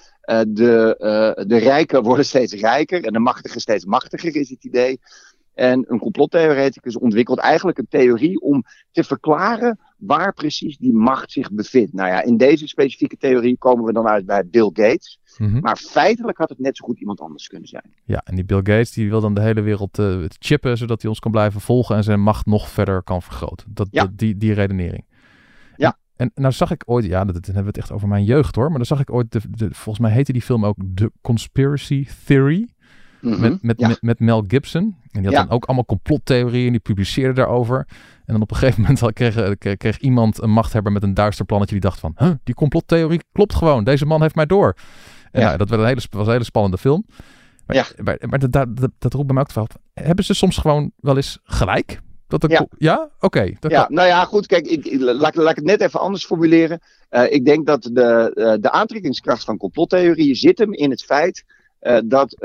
[0.49, 5.01] de, de rijken worden steeds rijker en de machtigen steeds machtiger is het idee.
[5.55, 11.53] En een complottheoreticus ontwikkelt eigenlijk een theorie om te verklaren waar precies die macht zich
[11.53, 11.93] bevindt.
[11.93, 15.19] Nou ja, in deze specifieke theorie komen we dan uit bij Bill Gates.
[15.39, 15.61] Mm -hmm.
[15.61, 17.95] Maar feitelijk had het net zo goed iemand anders kunnen zijn.
[18.05, 20.03] Ja, en die Bill Gates die wil dan de hele wereld
[20.39, 23.67] chippen, zodat hij ons kan blijven volgen en zijn macht nog verder kan vergroten.
[23.75, 24.03] Dat, ja.
[24.03, 25.05] dat die, die redenering.
[26.23, 28.55] En, nou zag ik ooit, ja, dat, dat hebben we het echt over mijn jeugd
[28.55, 31.13] hoor, maar dan zag ik ooit, de, de, volgens mij heette die film ook The
[31.21, 32.69] Conspiracy Theory.
[33.21, 33.41] Mm -hmm.
[33.41, 33.89] met, met, ja.
[33.89, 34.83] met, met, Mel Gibson.
[34.83, 35.43] En die had ja.
[35.43, 37.87] dan ook allemaal complottheorieën die publiceerde daarover.
[38.25, 41.45] En dan op een gegeven moment kreeg, kreeg, kreeg, iemand een machthebber met een duister
[41.45, 42.13] plannetje die dacht van...
[42.17, 44.77] Huh, die complottheorie klopt gewoon, deze man heeft mij door.
[45.31, 45.47] En ja.
[45.47, 47.05] nou, dat werd een hele, was een hele spannende film.
[47.67, 47.85] Maar, ja.
[48.03, 48.53] maar, maar dat,
[48.99, 52.01] dat, roept bij mij ook het Hebben ze soms gewoon wel eens gelijk?
[52.41, 53.11] Dat ja, ja?
[53.21, 53.55] oké.
[53.61, 54.47] Okay, ja, nou ja, goed.
[54.47, 56.81] Kijk, ik, laat, laat ik het net even anders formuleren.
[57.11, 61.45] Uh, ik denk dat de, uh, de aantrekkingskracht van complottheorieën zit hem in het feit
[61.81, 62.37] uh, dat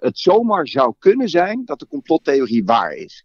[0.00, 3.24] het zomaar zou kunnen zijn dat de complottheorie waar is.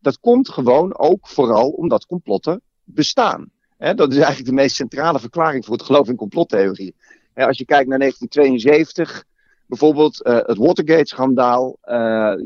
[0.00, 3.50] dat komt gewoon ook vooral omdat complotten bestaan.
[3.76, 6.94] Hè, dat is eigenlijk de meest centrale verklaring voor het geloof in complottheorieën.
[7.34, 9.24] als je kijkt naar 1972,
[9.68, 11.78] bijvoorbeeld uh, het Watergate-schandaal.
[11.84, 11.94] Uh,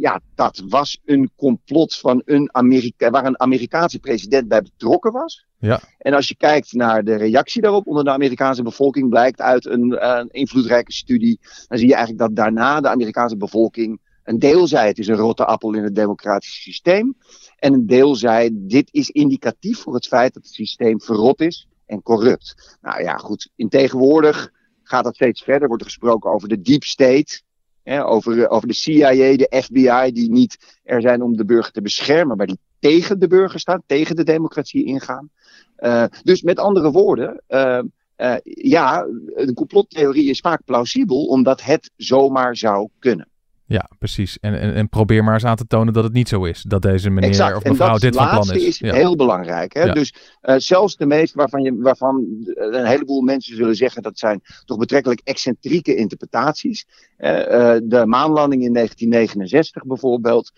[0.01, 5.47] ja, dat was een complot van een Amerika waar een Amerikaanse president bij betrokken was.
[5.59, 5.81] Ja.
[5.99, 9.87] En als je kijkt naar de reactie daarop onder de Amerikaanse bevolking, blijkt uit een,
[9.87, 14.67] uh, een invloedrijke studie, dan zie je eigenlijk dat daarna de Amerikaanse bevolking een deel
[14.67, 17.17] zei het is een rotte appel in het democratische systeem.
[17.57, 21.69] En een deel zei dit is indicatief voor het feit dat het systeem verrot is
[21.87, 22.77] en corrupt.
[22.81, 23.51] Nou ja, goed.
[23.57, 24.51] In tegenwoordig
[24.83, 25.69] gaat dat steeds verder.
[25.69, 27.41] Wordt er gesproken over de deep state.
[27.83, 31.83] Hè, over, over de CIA, de FBI, die niet er zijn om de burger te
[31.83, 35.31] beschermen, maar die tegen de burger staan, tegen de democratie ingaan.
[35.79, 37.83] Uh, dus met andere woorden, uh,
[38.17, 39.03] uh, ja,
[39.35, 43.29] de complottheorie is vaak plausibel, omdat het zomaar zou kunnen.
[43.73, 44.39] Ja, precies.
[44.41, 46.63] En, en, en, probeer maar eens aan te tonen dat het niet zo is.
[46.63, 47.57] Dat deze meneer exact.
[47.57, 48.65] of mevrouw dit van plan is.
[48.65, 48.95] is ja.
[48.95, 49.73] heel belangrijk.
[49.73, 49.83] Hè?
[49.83, 49.93] Ja.
[49.93, 54.41] Dus uh, zelfs de meest waarvan, je, waarvan een heleboel mensen zullen zeggen dat zijn
[54.65, 56.87] toch betrekkelijk excentrieke interpretaties.
[57.19, 60.53] Uh, uh, de maanlanding in 1969 bijvoorbeeld.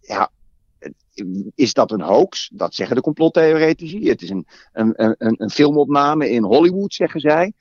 [0.00, 0.30] ja,
[1.54, 2.50] is dat een hoax?
[2.52, 4.08] Dat zeggen de complottheoretici.
[4.08, 7.52] Het is een, een, een, een filmopname in Hollywood, zeggen zij.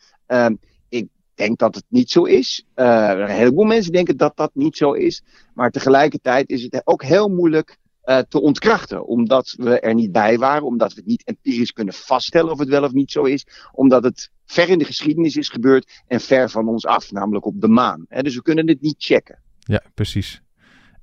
[1.36, 2.66] Denk dat het niet zo is.
[2.76, 5.24] Uh, een heleboel mensen denken dat dat niet zo is.
[5.54, 9.08] Maar tegelijkertijd is het ook heel moeilijk uh, te ontkrachten.
[9.08, 10.66] Omdat we er niet bij waren.
[10.66, 13.46] Omdat we het niet empirisch kunnen vaststellen of het wel of niet zo is.
[13.72, 17.12] Omdat het ver in de geschiedenis is gebeurd en ver van ons af.
[17.12, 18.06] Namelijk op de maan.
[18.08, 18.22] Hè?
[18.22, 19.40] Dus we kunnen het niet checken.
[19.60, 20.42] Ja, precies.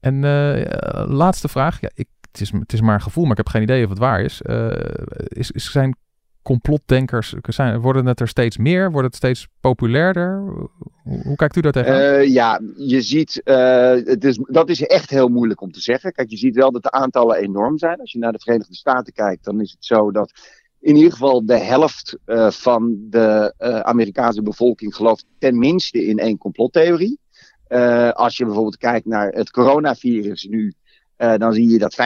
[0.01, 1.81] En uh, laatste vraag.
[1.81, 3.91] Ja, ik het is, het is maar een gevoel, maar ik heb geen idee of
[3.91, 4.41] het waar is.
[5.29, 5.97] Is, is zijn
[6.43, 8.91] complotdenkers, zijn, worden het er steeds meer?
[8.91, 10.43] Wordt het steeds populairder?
[11.03, 12.01] Hoe, kijkt u daar tegenaan?
[12.01, 16.13] Uh, ja, je ziet, uh, het is, dat is echt heel moeilijk om te zeggen.
[16.13, 18.01] Kijk, je ziet wel dat de aantallen enorm zijn.
[18.01, 20.33] Als je naar de Verenigde Staten kijkt, dan is het zo dat
[20.81, 27.19] in ieder geval de helft uh, van de Amerikaanse bevolking gelooft tenminste in één complottheorie.
[28.13, 30.75] als je bijvoorbeeld kijkt naar het coronavirus nu,
[31.23, 31.97] uh, dan zie je dat 15%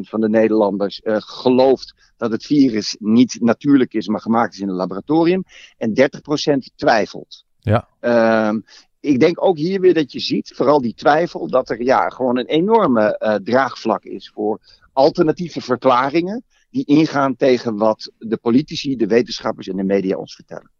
[0.00, 4.68] van de Nederlanders uh, gelooft dat het virus niet natuurlijk is, maar gemaakt is in
[4.68, 5.44] een laboratorium.
[5.76, 7.44] En 30% twijfelt.
[7.58, 7.88] Ja.
[8.00, 8.60] Uh,
[9.00, 12.38] ik denk ook hier weer dat je ziet, vooral die twijfel, dat er ja, gewoon
[12.38, 14.60] een enorme uh, draagvlak is voor
[14.92, 20.70] alternatieve verklaringen die ingaan tegen wat de politici, de wetenschappers en de media ons vertellen.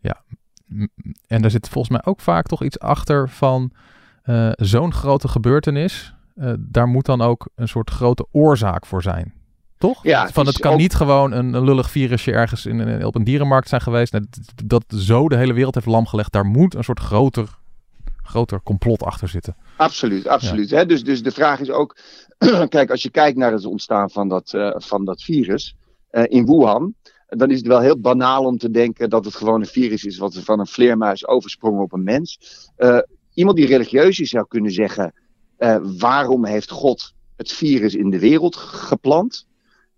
[0.00, 0.24] Ja,
[1.26, 3.72] en daar zit volgens mij ook vaak toch iets achter van
[4.56, 9.34] zo'n grote gebeurtenis uh, daar moet dan ook een soort grote oorzaak voor zijn.
[9.78, 10.02] Toch?
[10.02, 10.78] Ja, Van het kan ook...
[10.78, 14.12] niet gewoon een, een, lullig virusje ergens in, in, op een dierenmarkt zijn geweest.
[14.12, 14.26] Dat,
[14.64, 16.32] dat zo de hele wereld heeft lamgelegd.
[16.32, 17.48] Daar moet een soort groter,
[18.22, 19.56] groter complot achter zitten.
[19.76, 20.68] Absoluut, absoluut.
[20.68, 20.76] Ja.
[20.76, 20.86] Hè?
[20.86, 21.96] Dus, dus de vraag is ook.
[22.68, 25.76] kijk, als je kijkt naar het ontstaan van dat, uh, van dat virus
[26.10, 26.94] uh, in Wuhan.
[27.28, 30.18] Dan is het wel heel banaal om te denken dat het gewoon een virus is
[30.18, 32.38] wat van een vleermuis oversprong op een mens.
[33.34, 35.12] iemand die religieus is zou kunnen zeggen
[35.98, 39.46] waarom heeft God het virus in de wereld geplant?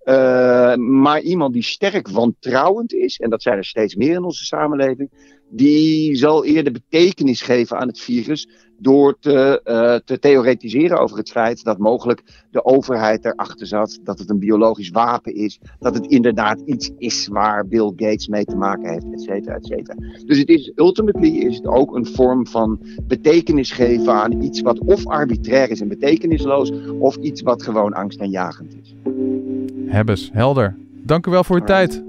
[0.09, 4.45] Uh, maar iemand die sterk wantrouwend is, en dat zijn er steeds meer in onze
[4.45, 5.11] samenleving,
[5.51, 11.31] die zal eerder betekenis geven aan het virus door te, uh, te theoretiseren over het
[11.31, 16.07] feit dat mogelijk de overheid erachter zat, dat het een biologisch wapen is, dat het
[16.07, 19.95] inderdaad iets is waar Bill Gates mee te maken heeft, et cetera, et cetera.
[20.27, 24.79] Dus het is, ultimately is het ook een vorm van betekenis geven aan iets wat
[24.79, 28.95] of arbitrair is en betekenisloos, of iets wat gewoon angstaanjagend is.
[29.87, 30.77] Hebbes, helder.
[30.93, 32.03] Dank u wel voor uw tijd.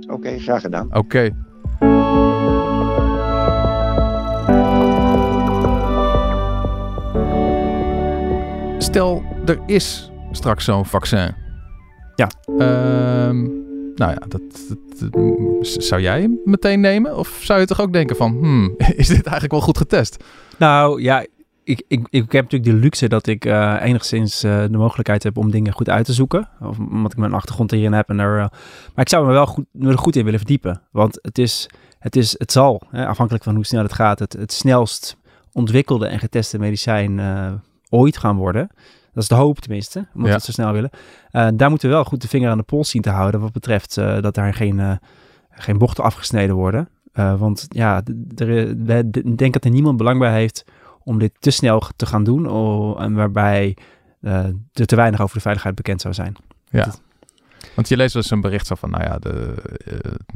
[0.00, 0.86] Oké, okay, graag gedaan.
[0.86, 0.98] Oké.
[0.98, 1.32] Okay.
[8.78, 11.34] Stel, er is straks zo'n vaccin.
[12.14, 12.30] Ja.
[12.46, 17.16] Um, nou ja, dat, dat, dat, zou jij meteen nemen?
[17.16, 20.24] Of zou je toch ook denken van, hmm, is dit eigenlijk wel goed getest?
[20.56, 21.26] Nou ja,
[21.68, 25.36] ik, ik, ik heb natuurlijk de luxe dat ik uh, enigszins uh, de mogelijkheid heb
[25.36, 26.48] om dingen goed uit te zoeken.
[26.60, 28.08] Of omdat ik mijn achtergrond hierin heb.
[28.08, 28.46] En er, uh,
[28.94, 30.82] maar ik zou me wel goed, me er goed in willen verdiepen.
[30.90, 34.32] Want het is, het is, het zal, hè, afhankelijk van hoe snel het gaat, het,
[34.32, 35.16] het snelst
[35.52, 37.20] ontwikkelde en geteste medicijn
[37.88, 38.68] ooit gaan worden.
[39.12, 40.22] Dat is de hoop tenminste, omdat ja.
[40.22, 40.90] we het zo snel willen.
[41.56, 43.94] Daar moeten we wel goed de vinger aan de pols zien te houden wat betreft
[43.94, 45.00] dat daar geen,
[45.50, 46.88] geen bochten afgesneden worden.
[47.12, 48.02] want ja,
[48.34, 50.64] we denken dat er niemand belang bij heeft
[51.08, 52.46] om dit te snel te gaan doen,
[52.98, 53.76] en waarbij
[54.20, 56.36] er te weinig over de veiligheid bekend zou zijn.
[56.70, 56.84] Ja.
[56.84, 57.00] Dat,
[57.74, 59.54] want je leest wel eens een bericht van, nou ja, de,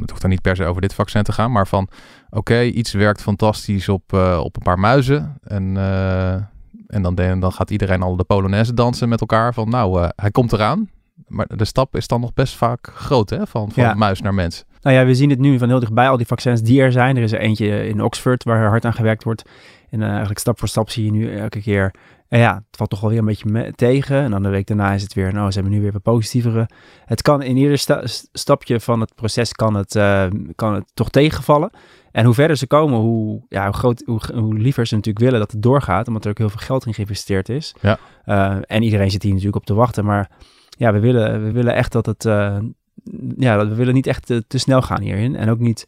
[0.00, 1.88] het hoeft dan niet per se over dit vaccin te gaan, maar van,
[2.26, 5.76] oké, okay, iets werkt fantastisch op, op een paar muizen en
[6.92, 9.54] en dan, dan gaat iedereen al de Polonaise dansen met elkaar.
[9.54, 10.90] Van nou, uh, hij komt eraan.
[11.26, 13.46] Maar de stap is dan nog best vaak groot, hè?
[13.46, 13.94] Van, van ja.
[13.94, 14.64] muis naar mens.
[14.82, 17.16] Nou ja, we zien het nu van heel dichtbij, al die vaccins die er zijn.
[17.16, 19.42] Er is er eentje in Oxford waar hard aan gewerkt wordt.
[19.92, 21.94] En uh, eigenlijk stap voor stap zie je nu elke keer...
[22.28, 24.16] En ja, het valt toch wel weer een beetje tegen.
[24.16, 26.68] En dan de week daarna is het weer, nou, ze hebben nu weer wat positievere.
[27.04, 28.02] Het kan in ieder sta
[28.32, 31.70] stapje van het proces kan het, uh, kan het toch tegenvallen.
[32.12, 35.40] En hoe verder ze komen, hoe, ja, hoe, groot, hoe, hoe, liever ze natuurlijk willen
[35.40, 36.08] dat het doorgaat.
[36.08, 37.74] Omdat er ook heel veel geld in geïnvesteerd is.
[37.80, 37.98] Ja.
[38.26, 40.04] Uh, en iedereen zit hier natuurlijk op te wachten.
[40.04, 40.30] Maar
[40.68, 42.22] ja, we willen, we willen echt dat het,
[43.36, 45.36] ja, we willen niet echt te, te, snel gaan hierin.
[45.36, 45.86] En ook niet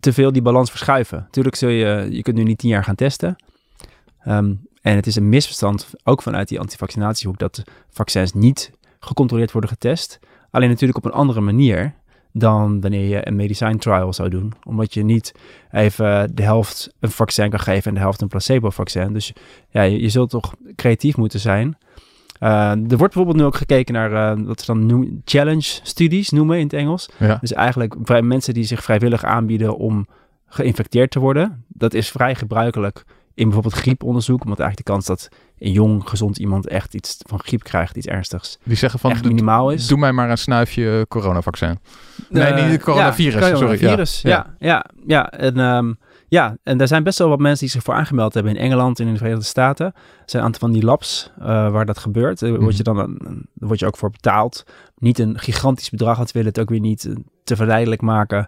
[0.00, 1.18] te veel die balans verschuiven.
[1.18, 3.36] Natuurlijk zul je, je kunt nu niet tien jaar gaan testen.
[4.20, 8.70] Ehm, en het is een misverstand, ook vanuit die antivaccinatiehoek, dat vaccins niet
[9.00, 10.18] gecontroleerd worden getest.
[10.50, 11.94] Alleen natuurlijk op een andere manier
[12.38, 14.52] dan wanneer je een medicijn trial zou doen.
[14.64, 15.34] Omdat je niet
[15.70, 19.12] even de helft een vaccin kan geven en de helft een placebo-vaccin.
[19.12, 19.32] Dus
[19.68, 21.78] ja, je, zult toch creatief moeten zijn.
[22.40, 26.56] Uh, er wordt bijvoorbeeld nu ook gekeken naar uh, wat ze dan challenge studies noemen
[26.56, 27.08] in het Engels.
[27.18, 27.38] Ja.
[27.40, 30.06] Dus eigenlijk mensen die zich vrijwillig aanbieden om
[30.46, 31.64] geïnfecteerd te worden.
[31.68, 34.44] Dat is vrij gebruikelijk in bijvoorbeeld grieponderzoek.
[34.44, 38.06] Omdat eigenlijk de kans dat een jong, gezond iemand echt iets van griep krijgt, iets
[38.06, 38.58] ernstigs.
[38.62, 39.86] Die zeggen van, echt minimaal is.
[39.86, 41.78] Doe mij maar een snuifje coronavaccin.
[42.28, 43.46] nee, niet het coronavirus.
[43.46, 44.36] Ja, coronavirus, sorry.
[44.36, 44.86] Ja, ja, ja.
[45.06, 45.30] ja.
[45.30, 48.56] En, um, ja, en er zijn best wel wat mensen die zich voor aangemeld hebben
[48.56, 49.86] in Engeland en in de Verenigde Staten.
[49.86, 49.92] Er
[50.24, 52.38] zijn een aantal van die labs uh, waar dat gebeurt.
[52.38, 54.64] Daar word je dan een, word je ook voor betaald.
[54.98, 58.38] Niet een gigantisch bedrag, dat willen het ook weer niet te verleidelijk maken.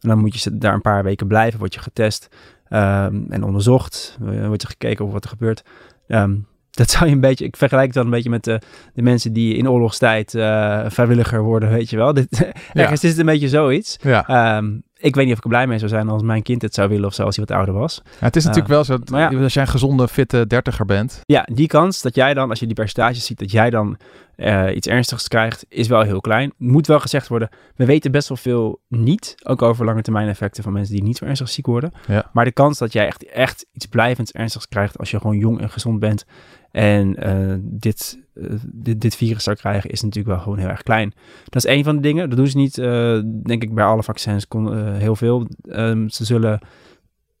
[0.00, 2.28] En dan moet je daar een paar weken blijven, word je getest
[2.70, 4.18] um, en onderzocht.
[4.20, 5.62] Wordt er gekeken op wat er gebeurt.
[6.08, 8.60] Um, dat zou je een beetje, ik vergelijk het dan een beetje met de,
[8.94, 12.14] de mensen die in oorlogstijd uh, vrijwilliger worden, weet je wel.
[12.14, 12.52] Dit, ja.
[12.72, 13.98] ergens is het een beetje zoiets.
[14.02, 14.56] Ja.
[14.56, 16.74] Um, ik weet niet of ik er blij mee zou zijn als mijn kind het
[16.74, 18.02] zou willen of zo, als hij wat ouder was.
[18.04, 21.20] Ja, het is natuurlijk uh, wel zo, dat, als jij een gezonde, fitte dertiger bent.
[21.24, 23.96] Ja, die kans dat jij dan, als je die percentages ziet, dat jij dan
[24.36, 26.52] uh, iets ernstigs krijgt, is wel heel klein.
[26.56, 30.62] Moet wel gezegd worden, we weten best wel veel niet, ook over lange termijn effecten
[30.62, 31.92] van mensen die niet zo ernstig ziek worden.
[32.06, 32.30] Ja.
[32.32, 35.60] Maar de kans dat jij echt, echt iets blijvends ernstigs krijgt als je gewoon jong
[35.60, 36.24] en gezond bent
[36.70, 40.82] en uh, dit, uh, dit, dit, virus zou krijgen, is natuurlijk wel gewoon heel erg
[40.82, 41.12] klein.
[41.44, 42.28] Dat is een van de dingen.
[42.28, 45.46] Dat doen ze niet, uh, denk ik, bij alle vaccins kon, heel veel.
[45.68, 46.60] Um, ze zullen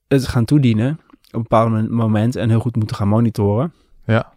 [0.08, 3.72] het gaan toedienen op een bepaald moment en heel goed moeten gaan monitoren.
[4.04, 4.32] Ja.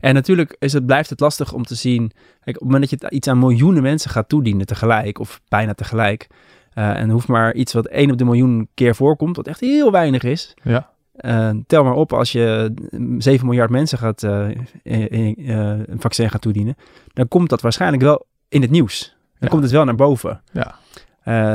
[0.00, 2.10] En natuurlijk is het, blijft het lastig om te zien.
[2.40, 5.74] Kijk, op het moment dat je iets aan miljoenen mensen gaat toedienen tegelijk, of bijna
[5.74, 6.26] tegelijk.
[6.72, 10.22] en hoeft maar iets wat één op de miljoen keer voorkomt, wat echt heel weinig
[10.22, 10.54] is.
[10.62, 10.90] Ja.
[11.20, 12.74] Uh, tel maar op, als je
[13.18, 14.48] 7 miljard mensen gaat, uh,
[14.82, 16.76] in, uh, een vaccin gaat toedienen,
[17.12, 19.16] dan komt dat waarschijnlijk wel in het nieuws.
[19.22, 19.48] Dan ja.
[19.48, 20.40] komt het wel naar boven.
[20.52, 20.74] Ja.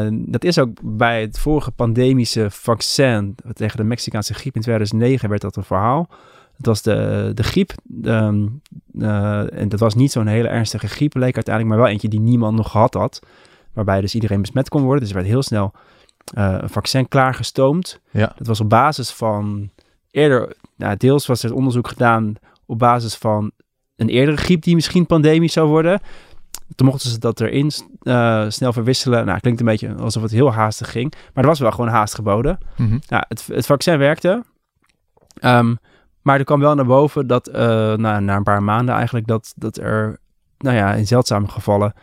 [0.10, 5.41] dat is ook bij het vorige pandemische vaccin tegen de Mexicaanse griep in 2009 werd
[5.41, 6.08] dat een verhaal.
[6.58, 7.73] Dat was de, de griep.
[8.04, 8.62] Um,
[9.49, 12.58] en dat was niet zo'n hele ernstige griep, leek uiteindelijk, maar wel eentje die niemand
[12.58, 13.21] nog gehad had.
[13.73, 14.99] Waarbij dus iedereen besmet kon worden.
[14.99, 15.73] Dus er werd heel snel
[16.23, 17.99] een vaccin klaargestoomd.
[18.12, 18.33] Ja.
[18.38, 19.69] Dat was op basis van
[20.12, 23.51] eerder, nou, deels was er onderzoek gedaan op basis van
[23.95, 26.01] een eerdere griep die misschien pandemisch zou worden.
[26.75, 27.71] Toen mochten ze dat erin
[28.03, 29.25] uh, snel verwisselen.
[29.25, 31.13] Nou, klinkt een beetje alsof het heel haastig ging.
[31.33, 32.57] Maar er was wel gewoon haast geboden.
[32.75, 32.99] Mm -hmm.
[33.07, 34.43] nou, het, het, vaccin werkte.
[35.41, 35.77] Um,
[36.21, 37.55] maar er kwam wel naar boven dat, uh,
[37.93, 40.19] nou, na een paar maanden eigenlijk, dat, dat er,
[40.57, 41.93] nou ja, in zeldzame gevallen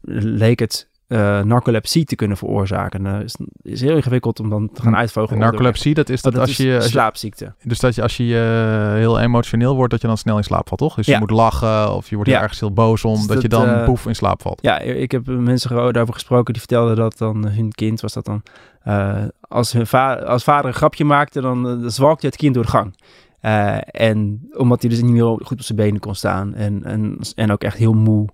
[0.00, 3.02] leek het uh, narcolepsie te kunnen veroorzaken.
[3.02, 5.40] Dat is, is heel ingewikkeld om dan te gaan uitvogelen.
[5.40, 6.74] Narcolepsie, dat is dat, dat als is je...
[6.74, 7.54] Als je slaapziekte.
[7.62, 10.68] dus dat je als je uh, heel emotioneel wordt, dat je dan snel in slaap
[10.68, 10.94] valt, toch?
[10.94, 11.14] Dus ja.
[11.14, 12.40] je moet lachen of je wordt ja.
[12.40, 14.62] ergens heel boos om, dus dat, je dan poef in slaap valt.
[14.62, 18.42] Ja, ik heb mensen daarover gesproken die vertelden dat dan hun kind, was dat dan...
[18.82, 22.70] eh, als, hun va als vader een grapje maakte, dan zwalkte het kind door de
[22.70, 22.94] gang.
[23.90, 27.52] En omdat hij dus niet meer goed op zijn benen kon staan en, en, en
[27.52, 28.28] ook echt heel moe.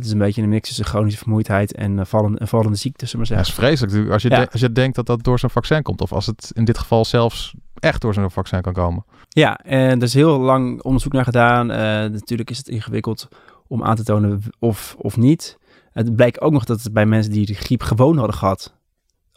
[0.00, 3.26] Het is een beetje een mix tussen chronische vermoeidheid en uh, vallende, vallende ziekte, zullen
[3.26, 3.62] we Ja, zeggen.
[3.64, 4.12] dat is vreselijk.
[4.12, 4.40] Als je, Ja.
[4.44, 6.78] de- als je denkt dat dat door zo'n vaccin komt, of als het in dit
[6.78, 9.04] geval zelfs echt door zo'n vaccin kan komen.
[9.28, 11.70] Ja, en er is heel lang onderzoek naar gedaan.
[11.70, 11.76] Uh,
[12.12, 13.28] natuurlijk is het ingewikkeld
[13.66, 15.58] om aan te tonen of, of niet.
[15.92, 18.74] Het blijkt ook nog dat het bij mensen die de griep gewoon hadden gehad,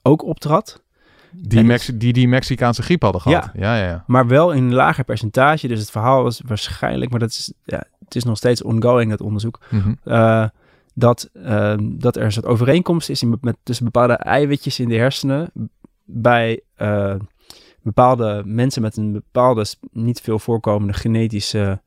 [0.01, 0.81] ook optrad.
[1.35, 3.49] Die, En Mex die die Mexicaanse griep hadden gehad.
[3.53, 3.59] Ja.
[3.61, 3.87] ja, ja.
[3.89, 4.03] ja.
[4.07, 5.67] Maar wel in een lager percentage.
[5.67, 9.21] Dus het verhaal was waarschijnlijk, maar dat is, ja, het is nog steeds ongoing, dat
[9.21, 9.59] onderzoek.
[9.69, 9.93] Mhm.
[10.05, 10.47] uh,
[10.93, 14.95] dat, uh, dat er een soort overeenkomst is in, met, tussen bepaalde eiwitjes in de
[14.95, 15.51] hersenen
[16.05, 17.15] bij uh,
[17.81, 21.81] bepaalde mensen met een bepaalde niet veel voorkomende genetische,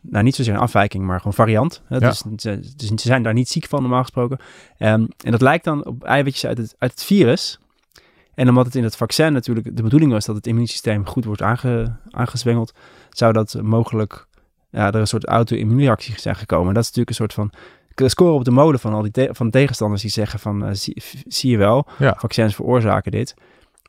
[0.00, 1.82] nou niet zozeer een afwijking, maar gewoon variant.
[1.86, 1.96] Hè?
[1.96, 2.08] Ja.
[2.08, 4.38] Dus, ze, dus ze zijn daar niet ziek van normaal gesproken.
[4.78, 7.58] Um, en dat lijkt dan op eiwitjes uit het, uit het virus.
[8.34, 11.42] En omdat het in het vaccin natuurlijk de bedoeling was dat het immuunsysteem goed wordt
[11.42, 12.74] aange, aangezwengeld,
[13.10, 14.25] zou dat mogelijk
[14.76, 16.68] ja, er een soort auto-immuunreactie zijn gekomen.
[16.68, 17.50] En dat is natuurlijk een soort van
[18.08, 21.02] score op de molen van al die te van tegenstanders die zeggen van uh, zie,
[21.26, 22.14] zie, je wel, ja.
[22.18, 23.34] vaccins veroorzaken dit.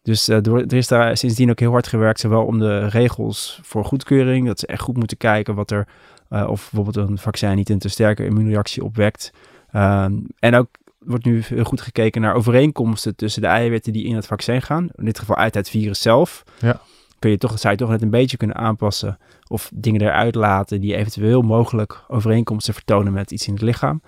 [0.03, 3.59] Dus uh, door, er is daar sindsdien ook heel hard gewerkt, zowel om de regels
[3.63, 5.87] voor goedkeuring, dat ze echt goed moeten kijken wat er,
[6.29, 9.31] uh, of bijvoorbeeld een vaccin niet een te sterke immuunreactie opwekt.
[9.75, 10.67] Um, en ook
[10.99, 14.89] wordt nu heel goed gekeken naar overeenkomsten tussen de eiwitten die in het vaccin gaan.
[14.95, 16.43] In dit geval uit het virus zelf.
[16.59, 16.81] Ja.
[17.19, 20.81] Kun je toch, zou je toch net een beetje kunnen aanpassen of dingen eruit laten
[20.81, 24.01] die eventueel mogelijk overeenkomsten vertonen met iets in het lichaam.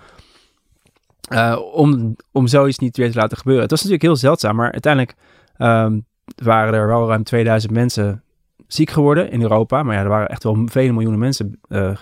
[1.72, 3.62] om, om zoiets niet weer te laten gebeuren.
[3.62, 5.14] Het was natuurlijk heel zeldzaam, maar uiteindelijk
[5.58, 8.22] um, waren er wel ruim 2000 mensen
[8.66, 9.82] ziek geworden in Europa.
[9.82, 11.96] Maar ja, er waren echt wel vele miljoenen mensen uh,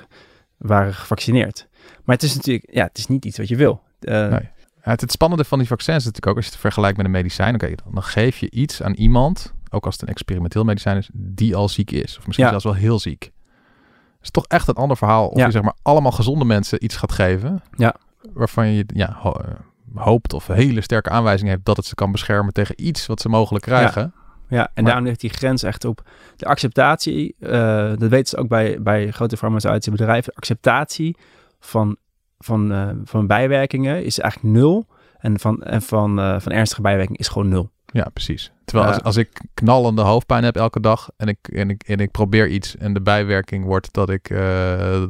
[0.57, 1.69] waren gevaccineerd.
[2.05, 3.83] Maar het is natuurlijk, ja, het is niet iets wat je wil.
[4.01, 4.49] Uh, nee.
[4.81, 7.13] het, het, spannende van die vaccins is natuurlijk ook, als je het vergelijkt met een
[7.13, 10.97] medicijn, oké, dan, dan geef je iets aan iemand, ook als het een experimenteel medicijn
[10.97, 12.19] is, die al ziek is.
[12.19, 12.51] Of misschien ja.
[12.51, 13.23] zelfs wel heel ziek.
[13.23, 16.97] Het is toch echt een ander verhaal of je zeg maar allemaal gezonde mensen iets
[16.97, 17.63] gaat geven.
[17.77, 17.95] Ja.
[18.33, 19.55] Waarvan je ja, ho eh,
[19.95, 23.29] hoopt of hele sterke aanwijzing heeft dat het ze kan beschermen tegen iets wat ze
[23.29, 24.13] mogelijk krijgen.
[24.49, 26.03] Ja, en maar, daarom ligt die grens echt op
[26.37, 27.35] de acceptatie.
[27.41, 27.51] Uh,
[27.97, 30.35] dat weten ze ook bij, bij grote farmaceutische bedrijven.
[30.35, 31.17] Acceptatie
[31.61, 31.97] van,
[32.39, 34.87] van, uh, van bijwerkingen is eigenlijk nul.
[35.19, 37.71] En van, en van, uh, van ernstige bijwerkingen is gewoon nul.
[37.93, 38.53] Ja, precies.
[38.65, 42.11] Terwijl als, als ik knallende hoofdpijn heb elke dag en ik, en, ik, en ik
[42.11, 44.39] probeer iets en de bijwerking wordt dat ik, uh,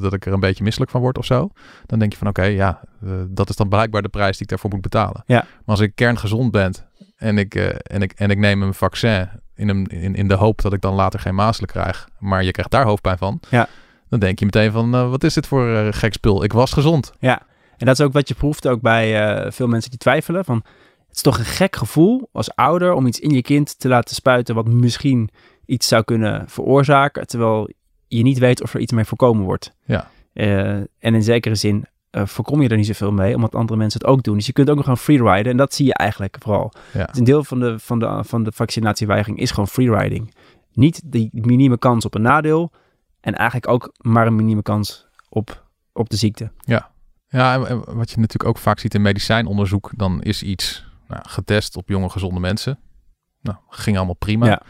[0.01, 1.51] dat ik er een beetje misselijk van word of zo,
[1.87, 4.43] dan denk je van oké, okay, ja, uh, dat is dan blijkbaar de prijs die
[4.43, 5.23] ik daarvoor moet betalen.
[5.27, 5.37] Ja.
[5.37, 6.75] Maar als ik kerngezond ben
[7.17, 10.35] en ik, uh, en ik, en ik neem een vaccin in, een, in, in de
[10.35, 13.69] hoop dat ik dan later geen mazelen krijg, maar je krijgt daar hoofdpijn van, ja.
[14.09, 16.45] dan denk je meteen van wat is dit voor gek spul?
[16.45, 17.13] Ik was gezond.
[17.19, 17.43] Ja,
[17.77, 20.63] en dat is ook wat je proeft ook bij veel mensen die twijfelen van
[21.19, 24.55] is toch een gek gevoel als ouder om iets in je kind te laten spuiten
[24.55, 25.29] wat misschien
[25.67, 27.71] iets zou kunnen veroorzaken, terwijl
[28.07, 29.75] je niet weet of er iets mee voorkomen wordt.
[29.85, 30.11] Ja.
[30.35, 34.01] Uh, en in zekere zin uh, voorkom je er niet zoveel mee, omdat andere mensen
[34.01, 34.37] het ook doen.
[34.37, 36.73] Dus je kunt ook nog gewoon freeriden en dat zie je eigenlijk vooral.
[36.93, 37.05] Ja.
[37.05, 40.35] Dus een deel van de, van, de, van de vaccinatieweigering is gewoon freeriding.
[40.73, 42.73] Niet die minieme kans op een nadeel
[43.21, 46.51] en eigenlijk ook maar een minieme kans op, op de ziekte.
[46.61, 46.91] Ja.
[47.29, 51.77] Ja, en wat je natuurlijk ook vaak ziet in medicijnonderzoek, dan is iets nou, getest
[51.77, 52.79] op jonge gezonde mensen.
[53.41, 54.47] Nou, ging allemaal prima.
[54.47, 54.63] Ja.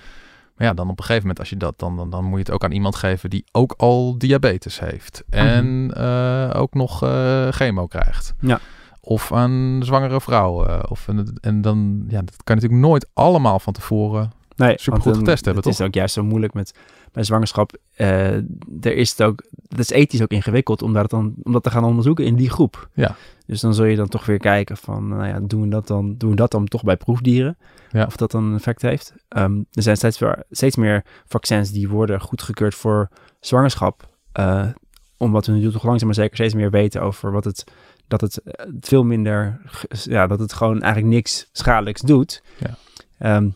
[0.57, 2.45] Maar ja, dan op een gegeven moment, als je dat dan, dan, dan moet je
[2.45, 5.25] het ook aan iemand geven die ook al diabetes heeft.
[5.31, 6.51] En mm -hmm.
[6.51, 8.35] ook nog uh, chemo krijgt.
[8.41, 8.61] Ja.
[9.01, 10.91] Of aan zwangere vrouwen.
[10.91, 11.09] Of,
[11.41, 15.65] en dan, ja, dat kan natuurlijk nooit allemaal van tevoren nee, super goed getest hebben.
[15.65, 15.81] Het toch?
[15.81, 16.79] is ook juist zo moeilijk met,
[17.13, 17.77] met zwangerschap.
[17.97, 18.35] Uh,
[18.81, 21.71] er is het ook, het is ethisch ook ingewikkeld om dat, dan, om dat te
[21.71, 22.89] gaan onderzoeken in die groep.
[22.95, 23.17] Ja.
[23.47, 26.15] Dus dan zul je dan toch weer kijken van, nou ja, doen we dat dan,
[26.17, 27.59] doen we dat dan toch bij proefdieren?
[27.91, 28.05] Ja.
[28.05, 29.15] Of dat dan een effect heeft.
[29.29, 33.09] Um, er zijn steeds, steeds meer vaccins die worden goedgekeurd voor
[33.41, 34.09] zwangerschap.
[34.39, 34.67] Uh,
[35.17, 37.65] omdat we nu toch langzaam maar zeker steeds meer weten over wat het,
[38.09, 38.41] dat het
[38.81, 42.43] veel minder, ja, dat het gewoon eigenlijk niks schadelijks doet.
[42.59, 43.37] Ja.
[43.37, 43.55] Um,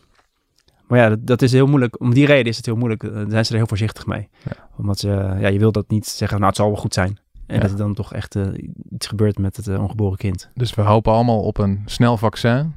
[0.87, 1.99] maar ja, dat, dat, is heel moeilijk.
[1.99, 3.01] Om die reden is het heel moeilijk.
[3.01, 4.29] Daar zijn ze er heel voorzichtig mee.
[4.43, 4.69] Ja.
[4.77, 5.07] Omdat ze,
[5.39, 7.17] ja, je wil dat niet zeggen, nou het zal wel goed zijn.
[7.47, 7.61] En Ja.
[7.61, 8.45] dat er dan toch echt uh,
[8.89, 10.49] iets gebeurt met het uh, ongeboren kind.
[10.53, 12.75] Dus we hopen allemaal op een snel vaccin.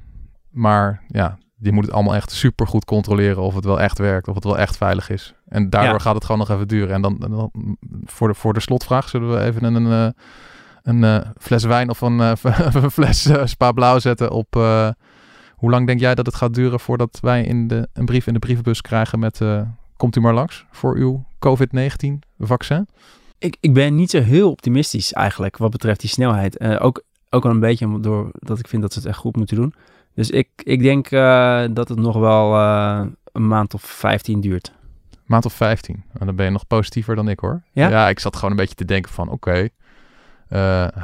[0.50, 4.28] Maar ja, die moet het allemaal echt super goed controleren of het wel echt werkt,
[4.28, 5.34] of het wel echt veilig is.
[5.48, 5.98] En daardoor Ja.
[5.98, 6.94] gaat het gewoon nog even duren.
[6.94, 7.50] En dan, dan
[8.04, 10.20] voor, de, voor de slotvraag zullen we even een, een, eh,
[10.82, 12.32] een eh, fles wijn of een, eh,
[12.82, 14.60] een fles eh, Spa Blauw zetten op...
[15.56, 18.32] hoe lang denk jij dat het gaat duren voordat wij in de, een brief in
[18.32, 19.40] de brievenbus krijgen met...
[19.40, 19.62] eh,
[19.96, 22.88] komt u maar langs voor uw COVID-19 vaccin?
[23.38, 26.56] Ik, ik ben niet zo heel optimistisch eigenlijk wat betreft die snelheid.
[26.56, 29.36] Eh, ook, ook al een beetje door dat ik vind dat ze het echt goed
[29.36, 29.74] moeten doen.
[30.14, 32.54] Dus ik, ik denk eh, dat het nog wel
[33.32, 34.72] een maand of 15 duurt.
[35.24, 36.04] Maand of 15.
[36.18, 37.62] En dan ben je nog positiever dan ik hoor.
[37.72, 38.08] Ja?
[38.08, 39.68] ik zat gewoon een beetje te denken van oké,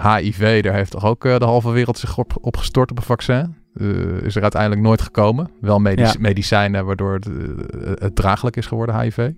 [0.03, 3.61] HIV, daar heeft toch ook de halve wereld zich op, op gestort op een vaccin.
[3.74, 5.48] Eh, is er uiteindelijk nooit gekomen.
[5.60, 6.14] Wel medic- Ja.
[6.18, 9.30] medicijnen waardoor het, eh, het draaglijk is geworden, HIV.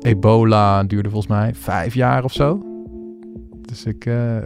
[0.00, 2.62] Ebola duurde volgens mij vijf jaar of zo.
[3.60, 4.36] Dus ik, eh,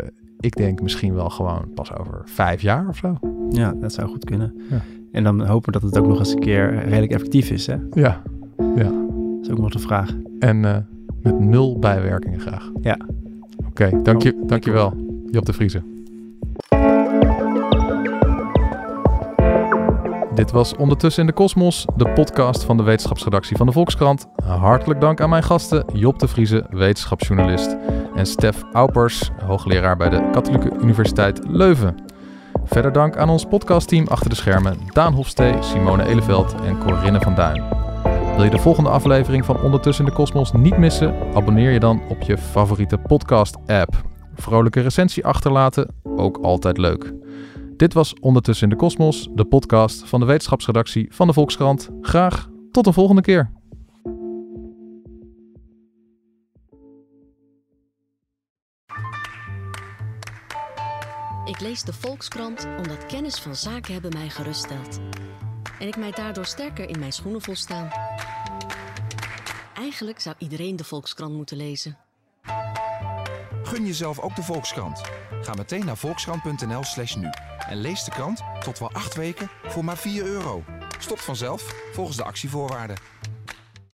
[0.40, 3.18] ik denk misschien wel gewoon pas over vijf jaar of zo.
[3.50, 4.54] Ja, dat zou goed kunnen.
[4.70, 4.80] Ja.
[5.12, 7.66] En dan hopen we dat het ook nog eens een keer redelijk effectief is.
[7.66, 7.76] Hè?
[7.92, 8.22] Ja,
[8.56, 8.76] Dat
[9.42, 10.14] is ook nog de vraag.
[10.38, 10.60] en
[11.22, 12.70] met nul bijwerkingen graag.
[12.80, 12.98] Ja.
[13.68, 14.92] Oké, dank je, dankjewel.
[15.30, 15.84] Job de Vriezen.
[20.39, 24.26] Dit was Ondertussen in de Kosmos, de podcast van de wetenschapsredactie van de Volkskrant.
[24.45, 27.76] Hartelijk dank aan mijn gasten Job de Vriezen, wetenschapsjournalist,
[28.14, 31.95] en Stef Aupers, hoogleraar bij de Katholieke Universiteit Leuven.
[32.64, 37.34] Verder dank aan ons podcastteam achter de schermen Daan Hofstee, Simone Eleveld en Corinne van
[37.34, 37.62] Duin.
[38.34, 41.14] Wil je de volgende aflevering van Ondertussen in de Kosmos niet missen?
[41.34, 44.03] Abonneer je dan op je favoriete podcast-app.
[44.34, 47.12] Vrolijke recensie achterlaten, ook altijd leuk.
[47.78, 51.90] Dit was Ondertussen in de Kosmos, de podcast van de wetenschapsredactie van de Volkskrant.
[52.00, 53.50] Graag tot de volgende keer.
[61.44, 65.00] Ik lees de Volkskrant omdat kennis van zaken hebben mij geruststelt.
[65.78, 67.90] En ik mij daardoor sterker in mijn schoenen voel staan.
[69.74, 72.07] Eigenlijk zou iedereen de Volkskrant moeten lezen.
[73.68, 75.00] Gun jezelf ook de Volkskrant.
[75.42, 77.28] Ga meteen naar volkskrant.nl slash nu.
[77.68, 80.64] En lees de krant tot wel acht weken voor maar 4 euro.
[80.98, 82.96] Stopt vanzelf volgens de actievoorwaarden.